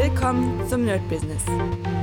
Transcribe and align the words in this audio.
Willkommen 0.00 0.64
zum 0.68 0.84
Nerd 0.84 1.08
Business. 1.08 1.42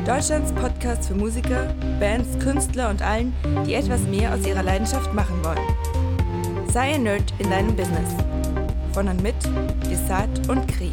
Deutschlands 0.06 0.52
Podcast 0.52 1.08
für 1.08 1.16
Musiker, 1.16 1.74
Bands, 1.98 2.38
Künstler 2.40 2.90
und 2.90 3.02
allen, 3.02 3.34
die 3.66 3.74
etwas 3.74 4.02
mehr 4.02 4.34
aus 4.34 4.46
ihrer 4.46 4.64
Leidenschaft 4.64 5.14
machen 5.14 5.42
wollen. 5.46 6.68
Sei 6.68 6.96
ein 6.96 7.04
Nerd 7.04 7.34
in 7.40 7.50
deinem 7.50 7.74
Business. 7.74 8.14
Von 8.92 9.08
und 9.08 9.24
mit 9.24 9.36
Desart 9.90 10.50
und 10.50 10.68
Kri. 10.68 10.92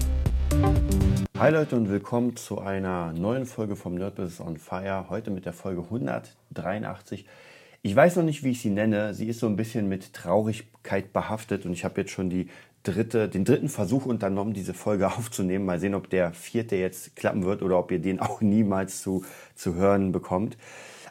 Hi 1.36 1.50
Leute 1.50 1.74
und 1.74 1.90
willkommen 1.90 2.36
zu 2.36 2.60
einer 2.60 3.12
neuen 3.12 3.46
Folge 3.46 3.74
vom 3.74 3.96
Nerd 3.96 4.14
Business 4.14 4.40
on 4.40 4.56
Fire. 4.56 5.06
Heute 5.10 5.32
mit 5.32 5.44
der 5.44 5.54
Folge 5.54 5.82
183. 5.82 7.26
Ich 7.82 7.96
weiß 7.96 8.14
noch 8.14 8.22
nicht, 8.22 8.44
wie 8.44 8.52
ich 8.52 8.62
sie 8.62 8.70
nenne. 8.70 9.12
Sie 9.12 9.26
ist 9.26 9.40
so 9.40 9.48
ein 9.48 9.56
bisschen 9.56 9.88
mit 9.88 10.12
Traurigkeit 10.12 11.12
behaftet 11.12 11.66
und 11.66 11.72
ich 11.72 11.84
habe 11.84 12.00
jetzt 12.00 12.12
schon 12.12 12.30
die 12.30 12.48
dritte, 12.82 13.28
den 13.28 13.44
dritten 13.44 13.68
Versuch 13.68 14.06
unternommen, 14.06 14.54
diese 14.54 14.74
Folge 14.74 15.08
aufzunehmen. 15.16 15.64
Mal 15.64 15.80
sehen, 15.80 15.94
ob 15.94 16.10
der 16.10 16.32
vierte 16.32 16.76
jetzt 16.76 17.16
klappen 17.16 17.44
wird 17.44 17.62
oder 17.62 17.78
ob 17.78 17.90
ihr 17.90 17.98
den 17.98 18.20
auch 18.20 18.40
niemals 18.40 19.02
zu, 19.02 19.24
zu 19.54 19.74
hören 19.74 20.12
bekommt. 20.12 20.56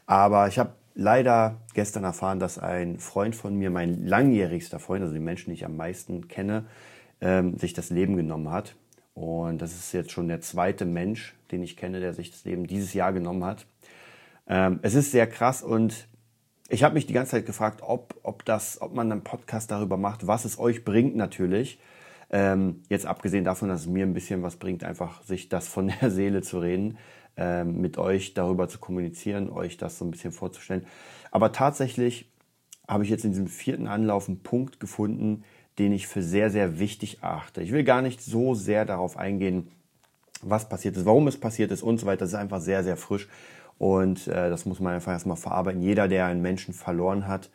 Aber 0.06 0.48
ich 0.48 0.60
habe 0.60 0.74
leider 0.94 1.58
gestern 1.74 2.04
erfahren, 2.04 2.40
dass 2.40 2.58
ein 2.58 3.00
Freund 3.00 3.36
von 3.36 3.56
mir, 3.56 3.70
mein 3.70 4.06
langjährigster 4.06 4.80
Freund, 4.80 5.02
also 5.02 5.14
die 5.14 5.20
Menschen, 5.20 5.50
die 5.50 5.56
ich 5.56 5.66
am 5.66 5.78
meisten 5.78 6.28
kenne, 6.28 6.66
ähm, 7.22 7.58
sich 7.58 7.74
das 7.74 7.90
Leben 7.90 8.18
genommen 8.18 8.52
hat. 8.52 8.76
Und 9.14 9.62
das 9.62 9.74
ist 9.74 9.94
jetzt 9.94 10.12
schon 10.12 10.28
der 10.28 10.42
zweite 10.42 10.86
Mensch, 10.86 11.36
den 11.52 11.64
ich 11.64 11.78
kenne, 11.78 12.00
der 12.00 12.14
sich 12.14 12.32
das 12.32 12.46
Leben 12.46 12.68
dieses 12.68 12.94
Jahr 12.94 13.14
genommen 13.14 13.44
hat. 13.44 13.66
Ähm, 14.48 14.80
es 14.82 14.96
ist 14.96 15.12
sehr 15.12 15.28
krass 15.28 15.62
und 15.62 16.08
ich 16.72 16.84
habe 16.84 16.94
mich 16.94 17.06
die 17.06 17.14
ganze 17.14 17.32
Zeit 17.32 17.46
gefragt, 17.46 17.82
ob, 17.84 18.16
ob, 18.24 18.46
das, 18.46 18.82
ob 18.82 18.96
man 18.96 19.12
einen 19.12 19.24
Podcast 19.24 19.72
darüber 19.72 19.98
macht, 19.98 20.26
was 20.26 20.46
es 20.46 20.58
euch 20.58 20.86
bringt 20.86 21.18
natürlich. 21.18 21.80
Ähm, 22.30 22.84
jetzt 22.88 23.06
abgesehen 23.06 23.44
davon, 23.44 23.68
dass 23.68 23.82
es 23.82 23.88
mir 23.88 24.06
ein 24.06 24.14
bisschen 24.14 24.42
was 24.42 24.56
bringt, 24.56 24.86
einfach 24.86 25.22
sich 25.24 25.50
das 25.50 25.68
von 25.68 25.92
der 26.02 26.10
Seele 26.10 26.42
zu 26.42 26.60
reden, 26.60 26.98
ähm, 27.36 27.82
mit 27.82 27.98
euch 27.98 28.34
darüber 28.34 28.70
zu 28.70 28.80
kommunizieren, 28.80 29.50
euch 29.50 29.76
das 29.76 29.98
so 29.98 30.06
ein 30.06 30.12
bisschen 30.12 30.32
vorzustellen. 30.32 30.86
Aber 31.30 31.52
tatsächlich 31.52 32.32
habe 32.88 33.04
ich 33.04 33.10
jetzt 33.10 33.26
in 33.26 33.32
diesem 33.32 33.48
vierten 33.48 33.88
Anlauf 33.88 34.30
einen 34.30 34.42
Punkt 34.42 34.80
gefunden, 34.80 35.44
den 35.78 35.92
ich 35.92 36.08
für 36.08 36.24
sehr, 36.24 36.50
sehr 36.50 36.80
wichtig 36.80 37.22
achte. 37.22 37.62
Ich 37.62 37.74
will 37.74 37.84
gar 37.84 38.02
nicht 38.02 38.22
so 38.22 38.54
sehr 38.54 38.86
darauf 38.86 39.18
eingehen, 39.18 39.70
was 40.42 40.70
passiert 40.70 40.96
ist, 40.96 41.06
warum 41.06 41.28
es 41.28 41.38
passiert 41.38 41.72
ist 41.72 41.84
und 41.84 42.00
so 42.00 42.06
weiter. 42.06 42.22
Das 42.22 42.30
ist 42.30 42.36
einfach 42.36 42.62
sehr, 42.62 42.84
sehr 42.84 42.98
frisch. 42.98 43.28
Und 43.82 44.28
äh, 44.28 44.52
das 44.52 44.68
muss 44.68 44.80
man 44.80 44.94
einfach 44.94 45.12
erstmal 45.12 45.38
verarbeiten. 45.38 45.82
Jeder, 45.82 46.08
der 46.08 46.28
einen 46.28 46.44
Menschen 46.44 46.72
verloren 46.72 47.28
hat, 47.28 47.50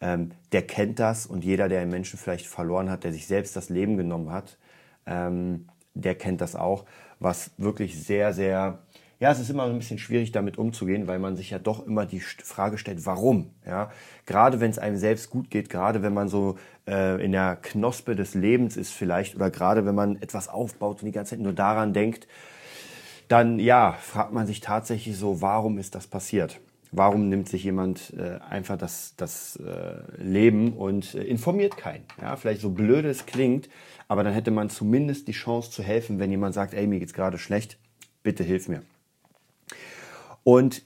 ähm, 0.00 0.30
der 0.52 0.62
kennt 0.62 1.00
das. 1.00 1.26
Und 1.26 1.44
jeder, 1.44 1.68
der 1.68 1.80
einen 1.80 1.90
Menschen 1.90 2.20
vielleicht 2.20 2.46
verloren 2.46 2.88
hat, 2.88 3.02
der 3.02 3.12
sich 3.12 3.26
selbst 3.26 3.56
das 3.56 3.68
Leben 3.68 3.96
genommen 3.96 4.30
hat, 4.30 4.58
ähm, 5.06 5.66
der 5.92 6.14
kennt 6.14 6.40
das 6.40 6.54
auch. 6.54 6.84
Was 7.18 7.50
wirklich 7.58 8.00
sehr, 8.00 8.32
sehr, 8.32 8.78
ja, 9.18 9.32
es 9.32 9.40
ist 9.40 9.50
immer 9.50 9.64
ein 9.64 9.76
bisschen 9.76 9.98
schwierig 9.98 10.30
damit 10.30 10.56
umzugehen, 10.56 11.08
weil 11.08 11.18
man 11.18 11.34
sich 11.34 11.50
ja 11.50 11.58
doch 11.58 11.84
immer 11.84 12.06
die 12.06 12.20
Frage 12.20 12.78
stellt, 12.78 13.04
warum? 13.04 13.50
Ja, 13.66 13.90
gerade 14.24 14.60
wenn 14.60 14.70
es 14.70 14.78
einem 14.78 14.98
selbst 14.98 15.30
gut 15.30 15.50
geht, 15.50 15.68
gerade 15.68 16.00
wenn 16.00 16.14
man 16.14 16.28
so 16.28 16.58
äh, 16.86 17.20
in 17.20 17.32
der 17.32 17.56
Knospe 17.56 18.14
des 18.14 18.34
Lebens 18.34 18.76
ist 18.76 18.92
vielleicht 18.92 19.34
oder 19.34 19.50
gerade 19.50 19.84
wenn 19.84 19.96
man 19.96 20.22
etwas 20.22 20.46
aufbaut 20.46 21.02
und 21.02 21.06
die 21.06 21.12
ganze 21.12 21.30
Zeit 21.30 21.40
nur 21.40 21.54
daran 21.54 21.92
denkt, 21.92 22.28
dann 23.28 23.58
ja, 23.58 23.92
fragt 23.92 24.32
man 24.32 24.46
sich 24.46 24.60
tatsächlich 24.60 25.16
so, 25.16 25.40
warum 25.40 25.78
ist 25.78 25.94
das 25.94 26.06
passiert? 26.06 26.60
Warum 26.92 27.28
nimmt 27.28 27.48
sich 27.48 27.64
jemand 27.64 28.14
äh, 28.16 28.38
einfach 28.48 28.78
das, 28.78 29.14
das 29.16 29.56
äh, 29.56 30.22
Leben 30.22 30.72
und 30.72 31.14
äh, 31.14 31.24
informiert 31.24 31.76
keinen? 31.76 32.04
Ja, 32.20 32.36
vielleicht 32.36 32.60
so 32.60 32.70
blöd 32.70 33.04
es 33.04 33.26
klingt, 33.26 33.68
aber 34.08 34.22
dann 34.22 34.32
hätte 34.32 34.50
man 34.50 34.70
zumindest 34.70 35.26
die 35.28 35.32
Chance 35.32 35.70
zu 35.70 35.82
helfen, 35.82 36.18
wenn 36.18 36.30
jemand 36.30 36.54
sagt, 36.54 36.74
ey, 36.74 36.86
mir 36.86 37.00
geht's 37.00 37.12
gerade 37.12 37.38
schlecht, 37.38 37.78
bitte 38.22 38.44
hilf 38.44 38.68
mir. 38.68 38.82
Und 40.44 40.84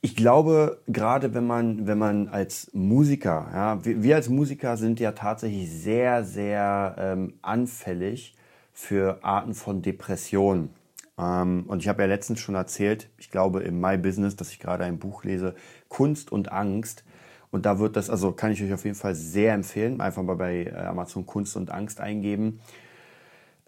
ich 0.00 0.14
glaube, 0.14 0.80
gerade 0.86 1.34
wenn 1.34 1.46
man, 1.46 1.88
wenn 1.88 1.98
man 1.98 2.28
als 2.28 2.70
Musiker, 2.72 3.50
ja, 3.52 3.84
wir, 3.84 4.02
wir 4.02 4.16
als 4.16 4.28
Musiker 4.28 4.76
sind 4.76 5.00
ja 5.00 5.12
tatsächlich 5.12 5.68
sehr, 5.68 6.22
sehr 6.22 6.94
ähm, 6.96 7.34
anfällig 7.42 8.36
für 8.72 9.18
Arten 9.24 9.54
von 9.54 9.82
Depressionen. 9.82 10.70
Ähm, 11.18 11.64
und 11.66 11.82
ich 11.82 11.88
habe 11.88 12.02
ja 12.02 12.08
letztens 12.08 12.40
schon 12.40 12.54
erzählt, 12.54 13.08
ich 13.18 13.30
glaube 13.30 13.62
im 13.62 13.80
My 13.80 13.98
Business, 13.98 14.36
dass 14.36 14.50
ich 14.50 14.60
gerade 14.60 14.84
ein 14.84 14.98
Buch 14.98 15.24
lese, 15.24 15.54
Kunst 15.88 16.30
und 16.32 16.52
Angst. 16.52 17.04
Und 17.50 17.66
da 17.66 17.78
wird 17.78 17.96
das, 17.96 18.10
also 18.10 18.32
kann 18.32 18.52
ich 18.52 18.62
euch 18.62 18.72
auf 18.72 18.84
jeden 18.84 18.96
Fall 18.96 19.14
sehr 19.14 19.54
empfehlen, 19.54 20.00
einfach 20.00 20.22
mal 20.22 20.36
bei 20.36 20.64
äh, 20.64 20.74
Amazon 20.74 21.26
Kunst 21.26 21.56
und 21.56 21.70
Angst 21.70 22.00
eingeben, 22.00 22.60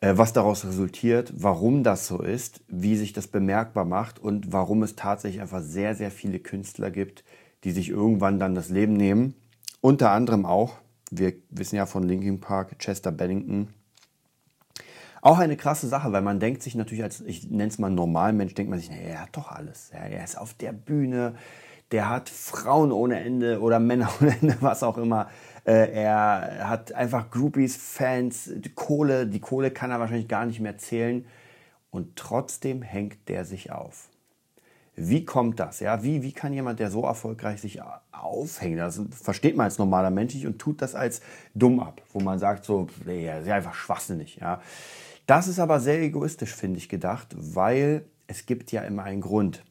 äh, 0.01 0.13
was 0.17 0.33
daraus 0.33 0.67
resultiert, 0.67 1.33
warum 1.37 1.83
das 1.83 2.07
so 2.07 2.23
ist, 2.23 2.61
wie 2.69 2.97
sich 2.97 3.13
das 3.13 3.27
bemerkbar 3.27 3.85
macht 3.85 4.19
und 4.19 4.53
warum 4.53 4.83
es 4.83 4.97
tatsächlich 4.97 5.41
einfach 5.41 5.63
sehr, 5.63 5.95
sehr 5.95 6.11
viele 6.11 6.41
Künstler 6.41 6.91
gibt, 6.91 7.25
die 7.65 7.73
sich 7.73 7.89
irgendwann 7.89 8.39
dann 8.39 8.55
das 8.55 8.69
Leben 8.69 8.95
nehmen. 8.95 9.35
Unter 9.81 10.11
anderem 10.11 10.45
auch, 10.45 10.75
wir 11.11 11.33
wissen 11.49 11.77
ja 11.77 11.87
von 11.87 12.03
Linkin 12.03 12.41
Park, 12.41 12.79
Chester 12.79 13.13
Bennington, 13.13 13.69
auch 15.23 15.39
eine 15.39 15.57
krasse 15.57 15.89
Sache, 15.89 16.13
weil 16.13 16.23
man 16.23 16.41
denkt 16.41 16.63
sich 16.63 16.75
natürlich 16.75 17.03
als, 17.03 17.21
ich 17.21 17.51
nenne 17.51 17.69
es 17.69 17.79
mal 17.79 17.91
Normalmensch, 17.91 18.55
denkt 18.55 18.71
man 18.71 18.79
sich, 18.79 18.91
naja, 18.91 19.03
er 19.03 19.23
hat 19.23 19.37
doch 19.37 19.51
alles. 19.51 19.91
Ja, 19.93 20.01
er 20.01 20.25
ist 20.25 20.39
auf 20.39 20.55
der 20.55 20.73
Bühne, 20.73 21.35
der 21.93 22.09
hat 22.09 22.29
Frauen 22.29 22.93
ohne 22.93 23.21
Ende 23.21 23.61
oder 23.61 23.81
Männer 23.81 24.11
ohne 24.21 24.37
Ende, 24.41 24.57
was 24.61 24.83
auch 24.83 24.97
immer. 24.97 25.29
Äh, 25.65 25.93
er 25.93 26.69
hat 26.69 26.93
einfach 26.93 27.31
Groupies, 27.31 27.77
Fans, 27.77 28.51
die 28.55 28.73
Kohle, 28.73 29.27
die 29.27 29.41
Kohle 29.41 29.71
kann 29.71 29.91
er 29.91 30.01
wahrscheinlich 30.01 30.29
gar 30.29 30.47
nicht 30.47 30.61
mehr 30.61 30.79
zählen. 30.79 31.27
Und 31.91 32.17
trotzdem 32.17 32.83
hängt 32.83 33.29
der 33.29 33.45
sich 33.45 33.73
auf. 33.73 34.10
Wie 34.97 35.25
kommt 35.25 35.61
das? 35.61 35.81
Ja, 35.81 36.03
wie, 36.03 36.23
wie 36.23 36.33
kann 36.33 36.53
jemand, 36.53 36.81
der 36.81 36.91
so 36.91 37.03
erfolgreich 37.03 37.61
sich 37.61 37.81
aufhängt, 38.13 38.79
das 38.79 39.01
versteht 39.11 39.57
man 39.57 39.65
als 39.65 39.79
normaler 39.79 40.11
Mensch 40.11 40.35
nicht 40.35 40.47
und 40.47 40.59
tut 40.59 40.83
das 40.83 40.95
als 40.95 41.21
dumm 41.55 41.81
ab, 41.81 42.03
wo 42.13 42.21
man 42.21 42.39
sagt 42.39 42.65
so, 42.65 42.89
nee, 43.07 43.25
er 43.25 43.41
ist 43.41 43.49
einfach 43.49 43.75
schwachsinnig. 43.75 44.37
Ja. 44.37 44.61
Das 45.27 45.49
ist 45.49 45.59
aber 45.59 45.81
sehr 45.81 46.01
egoistisch, 46.03 46.55
finde 46.55 46.79
ich, 46.79 46.89
gedacht, 46.89 47.29
weil 47.37 48.05
es 48.27 48.47
gibt 48.47 48.73
ja 48.73 48.83
immer 48.83 49.05
einen 49.05 49.21
Grund. 49.21 49.63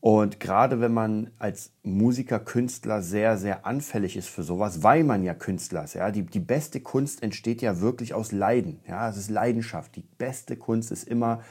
Und 0.00 0.40
gerade 0.40 0.80
wenn 0.80 0.92
man 0.92 1.30
als 1.38 1.70
Musiker, 1.84 2.40
Künstler 2.40 3.02
sehr, 3.02 3.38
sehr 3.38 3.66
anfällig 3.66 4.16
ist 4.16 4.28
für 4.28 4.42
sowas, 4.42 4.82
weil 4.82 5.04
man 5.04 5.22
ja 5.22 5.32
Künstler 5.32 5.84
ist, 5.84 5.94
ja, 5.94 6.10
die, 6.10 6.22
die 6.22 6.40
beste 6.40 6.80
Kunst 6.80 7.22
entsteht 7.22 7.62
ja 7.62 7.80
wirklich 7.80 8.12
aus 8.12 8.32
Leiden. 8.32 8.80
Ja, 8.88 9.08
es 9.08 9.16
ist 9.16 9.30
Leidenschaft. 9.30 9.94
Die 9.94 10.04
beste 10.18 10.56
Kunst 10.56 10.90
ist 10.90 11.04
immer 11.04 11.42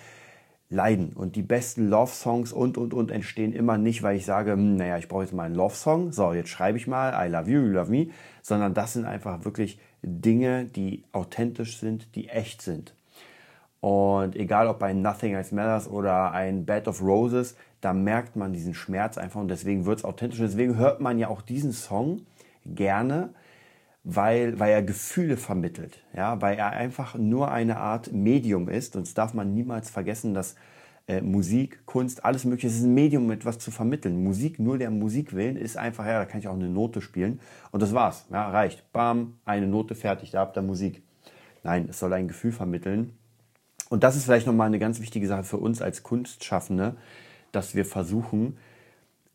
Leiden. 0.71 1.11
Und 1.13 1.35
die 1.35 1.43
besten 1.43 1.89
Love-Songs 1.89 2.53
und, 2.53 2.77
und, 2.77 2.93
und 2.93 3.11
entstehen 3.11 3.51
immer 3.51 3.77
nicht, 3.77 4.03
weil 4.03 4.15
ich 4.15 4.25
sage, 4.25 4.53
hm, 4.53 4.77
naja, 4.77 4.97
ich 4.97 5.09
brauche 5.09 5.23
jetzt 5.23 5.33
mal 5.33 5.43
einen 5.43 5.55
Love-Song. 5.55 6.13
So, 6.13 6.33
jetzt 6.33 6.49
schreibe 6.49 6.77
ich 6.77 6.87
mal 6.87 7.13
I 7.13 7.29
love 7.29 7.51
you, 7.51 7.59
you 7.59 7.73
love 7.73 7.91
me. 7.91 8.07
Sondern 8.41 8.73
das 8.73 8.93
sind 8.93 9.05
einfach 9.05 9.43
wirklich 9.43 9.79
Dinge, 10.01 10.65
die 10.65 11.03
authentisch 11.11 11.77
sind, 11.77 12.15
die 12.15 12.29
echt 12.29 12.61
sind. 12.61 12.95
Und 13.81 14.35
egal 14.35 14.67
ob 14.67 14.81
ein 14.81 15.01
Nothing 15.01 15.33
Else 15.33 15.53
Matters 15.53 15.89
oder 15.89 16.31
ein 16.31 16.65
Bed 16.65 16.87
of 16.87 17.01
Roses, 17.01 17.55
da 17.81 17.93
merkt 17.93 18.35
man 18.35 18.53
diesen 18.53 18.73
Schmerz 18.73 19.17
einfach 19.17 19.41
und 19.41 19.49
deswegen 19.49 19.85
wird 19.85 19.99
es 19.99 20.05
authentisch. 20.05 20.39
Deswegen 20.39 20.77
hört 20.77 21.01
man 21.01 21.19
ja 21.19 21.27
auch 21.27 21.41
diesen 21.41 21.73
Song 21.73 22.21
gerne, 22.65 23.33
weil, 24.03 24.59
weil 24.59 24.71
er 24.71 24.81
Gefühle 24.81 25.37
vermittelt, 25.37 26.03
ja, 26.15 26.41
weil 26.41 26.57
er 26.57 26.71
einfach 26.71 27.15
nur 27.15 27.51
eine 27.51 27.77
Art 27.77 28.11
Medium 28.11 28.67
ist. 28.67 28.95
Und 28.95 29.07
das 29.07 29.13
darf 29.13 29.33
man 29.33 29.53
niemals 29.53 29.89
vergessen, 29.89 30.33
dass 30.33 30.55
äh, 31.07 31.21
Musik, 31.21 31.85
Kunst, 31.85 32.25
alles 32.25 32.45
Mögliche 32.45 32.67
ist 32.67 32.83
ein 32.83 32.93
Medium, 32.93 33.25
um 33.25 33.31
etwas 33.31 33.59
zu 33.59 33.69
vermitteln. 33.71 34.23
Musik, 34.23 34.59
nur 34.59 34.77
der 34.77 34.91
Musik 34.91 35.33
willen, 35.33 35.55
ist 35.55 35.77
einfach, 35.77 36.05
ja, 36.05 36.19
da 36.19 36.25
kann 36.25 36.39
ich 36.39 36.47
auch 36.47 36.55
eine 36.55 36.69
Note 36.69 37.01
spielen 37.01 37.39
und 37.71 37.81
das 37.81 37.93
war's. 37.93 38.25
Ja, 38.31 38.49
reicht. 38.49 38.91
Bam, 38.91 39.37
eine 39.45 39.67
Note 39.67 39.95
fertig, 39.95 40.31
da 40.31 40.39
habt 40.39 40.57
ihr 40.57 40.63
Musik. 40.63 41.03
Nein, 41.63 41.87
es 41.89 41.99
soll 41.99 42.13
ein 42.13 42.27
Gefühl 42.27 42.51
vermitteln 42.51 43.13
und 43.91 44.03
das 44.03 44.15
ist 44.15 44.23
vielleicht 44.23 44.47
nochmal 44.47 44.67
eine 44.67 44.79
ganz 44.79 45.01
wichtige 45.01 45.27
Sache 45.27 45.43
für 45.43 45.57
uns 45.57 45.81
als 45.81 46.01
Kunstschaffende, 46.01 46.95
dass 47.51 47.75
wir 47.75 47.83
versuchen, 47.83 48.57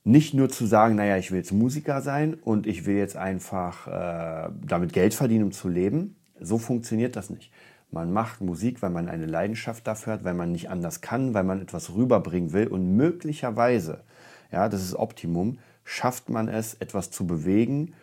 nicht 0.06 0.35
nur 0.35 0.49
zu 0.49 0.67
sagen, 0.67 0.94
naja, 0.94 1.17
ich 1.17 1.32
will 1.32 1.38
jetzt 1.38 1.50
Musiker 1.50 2.00
sein 2.00 2.35
und 2.35 2.69
ich 2.69 2.87
will 2.87 2.94
jetzt 2.94 3.17
einfach 3.17 3.88
äh, 3.88 4.50
damit 4.64 4.93
Geld 4.93 5.14
verdienen, 5.14 5.47
um 5.47 5.53
zu 5.53 5.69
leben. 5.69 6.14
So 6.41 6.58
funktioniert 6.58 7.17
das 7.17 7.29
nicht. 7.29 7.50
Man 7.91 8.12
macht 8.12 8.41
Musik, 8.41 8.82
weil 8.82 8.91
man 8.91 9.08
eine 9.08 9.26
Leidenschaft 9.26 9.85
dafür 9.85 10.12
hat, 10.12 10.25
weil 10.25 10.35
man 10.35 10.53
nicht 10.53 10.70
anders 10.70 11.00
kann, 11.00 11.35
weil 11.35 11.43
man 11.43 11.61
etwas 11.61 11.93
rüberbringen 11.93 12.53
will 12.53 12.69
und 12.69 12.97
möglicherweise, 12.97 14.05
ja, 14.53 14.69
das 14.69 14.85
ist 14.85 14.94
Optimum, 14.94 15.58
schafft 15.82 16.29
man 16.29 16.47
es, 16.47 16.75
etwas 16.75 17.11
zu 17.11 17.26
bewegen 17.26 17.94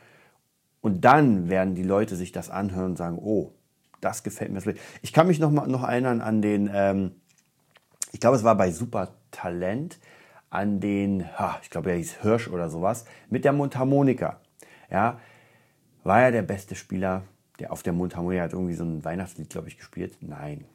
und 0.81 1.05
dann 1.05 1.47
werden 1.47 1.73
die 1.73 1.83
Leute 1.83 2.17
sich 2.17 2.33
das 2.33 2.49
anhören 2.49 2.91
und 2.91 2.97
sagen, 2.97 3.17
oh, 3.17 3.53
das 4.01 4.23
gefällt 4.23 4.51
mir. 4.51 4.61
Ich 5.01 5.13
kann 5.13 5.27
mich 5.27 5.39
noch, 5.39 5.51
mal, 5.51 5.67
noch 5.67 5.83
erinnern 5.83 6.19
an 6.19 6.41
den, 6.41 6.69
ähm, 6.73 7.11
ich 8.11 8.19
glaube, 8.19 8.35
es 8.35 8.43
war 8.43 8.57
bei 8.57 8.71
Super 8.71 9.13
Talent, 9.31 9.99
an 10.53 10.79
den, 10.79 11.25
ich 11.63 11.71
glaube, 11.71 11.89
er 11.89 11.97
hieß 11.97 12.21
Hirsch 12.21 12.47
oder 12.47 12.69
sowas, 12.69 13.05
mit 13.29 13.43
der 13.43 13.53
Mundharmonika. 13.53 14.39
Ja, 14.91 15.19
war 16.03 16.21
er 16.21 16.31
der 16.31 16.43
beste 16.43 16.75
Spieler, 16.75 17.23
der 17.59 17.71
auf 17.71 17.81
der 17.81 17.93
Mundharmonika 17.93 18.43
hat 18.43 18.53
irgendwie 18.53 18.75
so 18.75 18.83
ein 18.83 19.03
Weihnachtslied, 19.03 19.49
glaube 19.49 19.69
ich, 19.69 19.77
gespielt? 19.77 20.15
Nein. 20.21 20.65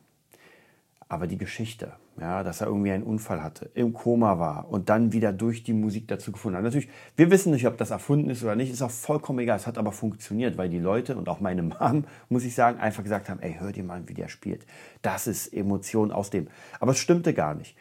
Aber 1.09 1.29
die 1.29 1.39
Geschichte, 1.39 1.93
ja, 2.21 2.43
dass 2.43 2.61
er 2.61 2.67
irgendwie 2.67 2.91
einen 2.91 3.05
Unfall 3.05 3.41
hatte, 3.41 3.71
im 3.75 3.95
Koma 3.95 4.41
war 4.41 4.69
und 4.69 4.89
dann 4.89 5.13
wieder 5.13 5.33
durch 5.33 5.63
die 5.63 5.73
Musik 5.73 6.09
dazu 6.09 6.33
gefunden 6.33 6.57
hat. 6.57 6.65
Natürlich, 6.65 6.89
wir 7.15 7.31
wissen 7.31 7.53
nicht, 7.53 7.67
ob 7.67 7.79
das 7.79 7.91
erfunden 7.91 8.31
ist 8.31 8.43
oder 8.43 8.57
nicht, 8.57 8.73
ist 8.73 8.83
auch 8.83 8.91
vollkommen 8.91 9.39
egal. 9.39 9.57
Es 9.57 9.69
hat 9.69 9.79
aber 9.79 9.93
funktioniert, 9.93 10.59
weil 10.59 10.69
die 10.69 10.81
Leute 10.81 11.17
und 11.17 11.29
auch 11.29 11.39
meine 11.39 11.63
Mom, 11.81 12.05
muss 12.29 12.45
ich 12.45 12.57
sagen, 12.57 12.81
einfach 12.81 13.05
gesagt 13.05 13.29
haben, 13.29 13.41
ey, 13.41 13.57
hör 13.61 13.71
dir 13.71 13.85
mal, 13.85 14.03
wie 14.09 14.15
der 14.15 14.29
spielt. 14.29 14.67
Das 15.03 15.29
ist 15.29 15.53
Emotion 15.53 16.11
aus 16.11 16.31
dem. 16.31 16.49
Aber 16.81 16.91
es 16.91 16.99
stimmte 16.99 17.33
gar 17.33 17.55
nicht. 17.55 17.77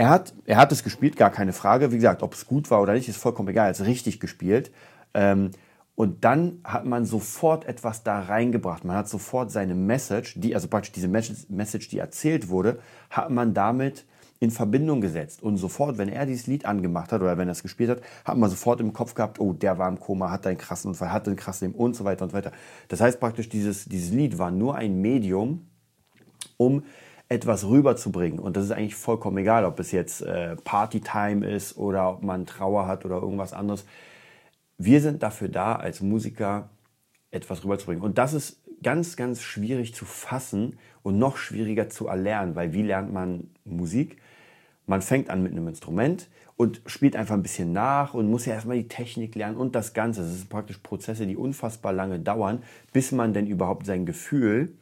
Er 0.00 0.08
hat, 0.08 0.32
er 0.46 0.56
hat 0.56 0.72
es 0.72 0.82
gespielt, 0.82 1.18
gar 1.18 1.28
keine 1.28 1.52
Frage. 1.52 1.92
Wie 1.92 1.96
gesagt, 1.96 2.22
ob 2.22 2.32
es 2.32 2.46
gut 2.46 2.70
war 2.70 2.80
oder 2.80 2.94
nicht, 2.94 3.06
ist 3.10 3.18
vollkommen 3.18 3.50
egal. 3.50 3.66
Er 3.66 3.68
hat 3.68 3.80
es 3.80 3.84
richtig 3.84 4.18
gespielt. 4.18 4.72
Ähm, 5.12 5.50
und 5.94 6.24
dann 6.24 6.60
hat 6.64 6.86
man 6.86 7.04
sofort 7.04 7.66
etwas 7.66 8.02
da 8.02 8.20
reingebracht. 8.20 8.82
Man 8.82 8.96
hat 8.96 9.10
sofort 9.10 9.50
seine 9.50 9.74
Message, 9.74 10.40
die, 10.40 10.54
also 10.54 10.68
praktisch 10.68 10.92
diese 10.92 11.08
Message, 11.08 11.88
die 11.88 11.98
erzählt 11.98 12.48
wurde, 12.48 12.78
hat 13.10 13.28
man 13.28 13.52
damit 13.52 14.06
in 14.38 14.50
Verbindung 14.50 15.02
gesetzt. 15.02 15.42
Und 15.42 15.58
sofort, 15.58 15.98
wenn 15.98 16.08
er 16.08 16.24
dieses 16.24 16.46
Lied 16.46 16.64
angemacht 16.64 17.12
hat 17.12 17.20
oder 17.20 17.36
wenn 17.36 17.48
er 17.48 17.52
es 17.52 17.62
gespielt 17.62 17.90
hat, 17.90 18.00
hat 18.24 18.38
man 18.38 18.48
sofort 18.48 18.80
im 18.80 18.94
Kopf 18.94 19.12
gehabt, 19.12 19.38
oh, 19.38 19.52
der 19.52 19.76
war 19.76 19.90
im 19.90 20.00
Koma, 20.00 20.30
hat 20.30 20.46
einen 20.46 20.56
krassen 20.56 20.88
Unfall, 20.88 21.12
hat 21.12 21.26
einen 21.26 21.36
krassen 21.36 21.68
Leben 21.68 21.78
und 21.78 21.94
so 21.94 22.06
weiter 22.06 22.24
und 22.24 22.30
so 22.30 22.36
weiter. 22.38 22.52
Das 22.88 23.02
heißt 23.02 23.20
praktisch, 23.20 23.50
dieses, 23.50 23.84
dieses 23.84 24.12
Lied 24.12 24.38
war 24.38 24.50
nur 24.50 24.76
ein 24.76 25.02
Medium, 25.02 25.66
um 26.56 26.84
etwas 27.30 27.64
rüberzubringen. 27.66 28.38
Und 28.38 28.58
das 28.58 28.64
ist 28.64 28.72
eigentlich 28.72 28.96
vollkommen 28.96 29.38
egal, 29.38 29.64
ob 29.64 29.80
es 29.80 29.92
jetzt 29.92 30.20
äh, 30.20 30.56
Partytime 30.56 31.48
ist 31.48 31.78
oder 31.78 32.10
ob 32.10 32.22
man 32.22 32.44
Trauer 32.44 32.86
hat 32.86 33.06
oder 33.06 33.16
irgendwas 33.22 33.54
anderes 33.54 33.86
wir 34.82 35.02
sind 35.02 35.22
dafür 35.22 35.48
da, 35.48 35.76
als 35.76 36.00
Musiker 36.00 36.70
etwas 37.30 37.62
rüberzubringen. 37.62 38.02
Und 38.02 38.16
das 38.16 38.32
ist 38.32 38.62
ganz, 38.82 39.14
ganz 39.14 39.42
schwierig 39.42 39.94
zu 39.94 40.06
fassen 40.06 40.78
und 41.02 41.18
noch 41.18 41.36
schwieriger 41.36 41.90
zu 41.90 42.06
erlernen, 42.06 42.56
weil 42.56 42.72
wie 42.72 42.82
lernt 42.82 43.12
man 43.12 43.50
Musik? 43.64 44.16
Man 44.86 45.02
fängt 45.02 45.28
an 45.28 45.42
mit 45.42 45.52
einem 45.52 45.68
Instrument 45.68 46.28
und 46.56 46.80
spielt 46.86 47.14
einfach 47.14 47.34
ein 47.34 47.42
bisschen 47.42 47.74
nach 47.74 48.14
und 48.14 48.30
muss 48.30 48.46
ja 48.46 48.54
erstmal 48.54 48.78
die 48.78 48.88
Technik 48.88 49.34
lernen 49.34 49.58
und 49.58 49.74
das 49.74 49.92
Ganze. 49.92 50.22
Das 50.22 50.34
sind 50.34 50.48
praktisch 50.48 50.78
Prozesse, 50.78 51.26
die 51.26 51.36
unfassbar 51.36 51.92
lange 51.92 52.18
dauern, 52.18 52.62
bis 52.94 53.12
man 53.12 53.34
denn 53.34 53.46
überhaupt 53.46 53.84
sein 53.84 54.06
Gefühl 54.06 54.78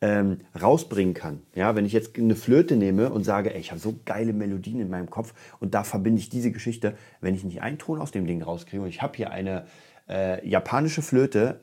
ähm, 0.00 0.40
rausbringen 0.60 1.14
kann. 1.14 1.42
Ja, 1.54 1.74
wenn 1.74 1.86
ich 1.86 1.92
jetzt 1.92 2.18
eine 2.18 2.36
Flöte 2.36 2.76
nehme 2.76 3.10
und 3.10 3.24
sage, 3.24 3.54
ey, 3.54 3.60
ich 3.60 3.70
habe 3.70 3.80
so 3.80 3.98
geile 4.04 4.32
Melodien 4.32 4.80
in 4.80 4.90
meinem 4.90 5.10
Kopf 5.10 5.34
und 5.60 5.74
da 5.74 5.84
verbinde 5.84 6.20
ich 6.20 6.28
diese 6.28 6.50
Geschichte, 6.50 6.96
wenn 7.20 7.34
ich 7.34 7.44
nicht 7.44 7.62
einen 7.62 7.78
Ton 7.78 8.00
aus 8.00 8.10
dem 8.10 8.26
Ding 8.26 8.42
rauskriege 8.42 8.82
und 8.82 8.88
ich 8.88 9.02
habe 9.02 9.16
hier 9.16 9.30
eine 9.30 9.66
äh, 10.08 10.46
japanische 10.46 11.02
Flöte 11.02 11.60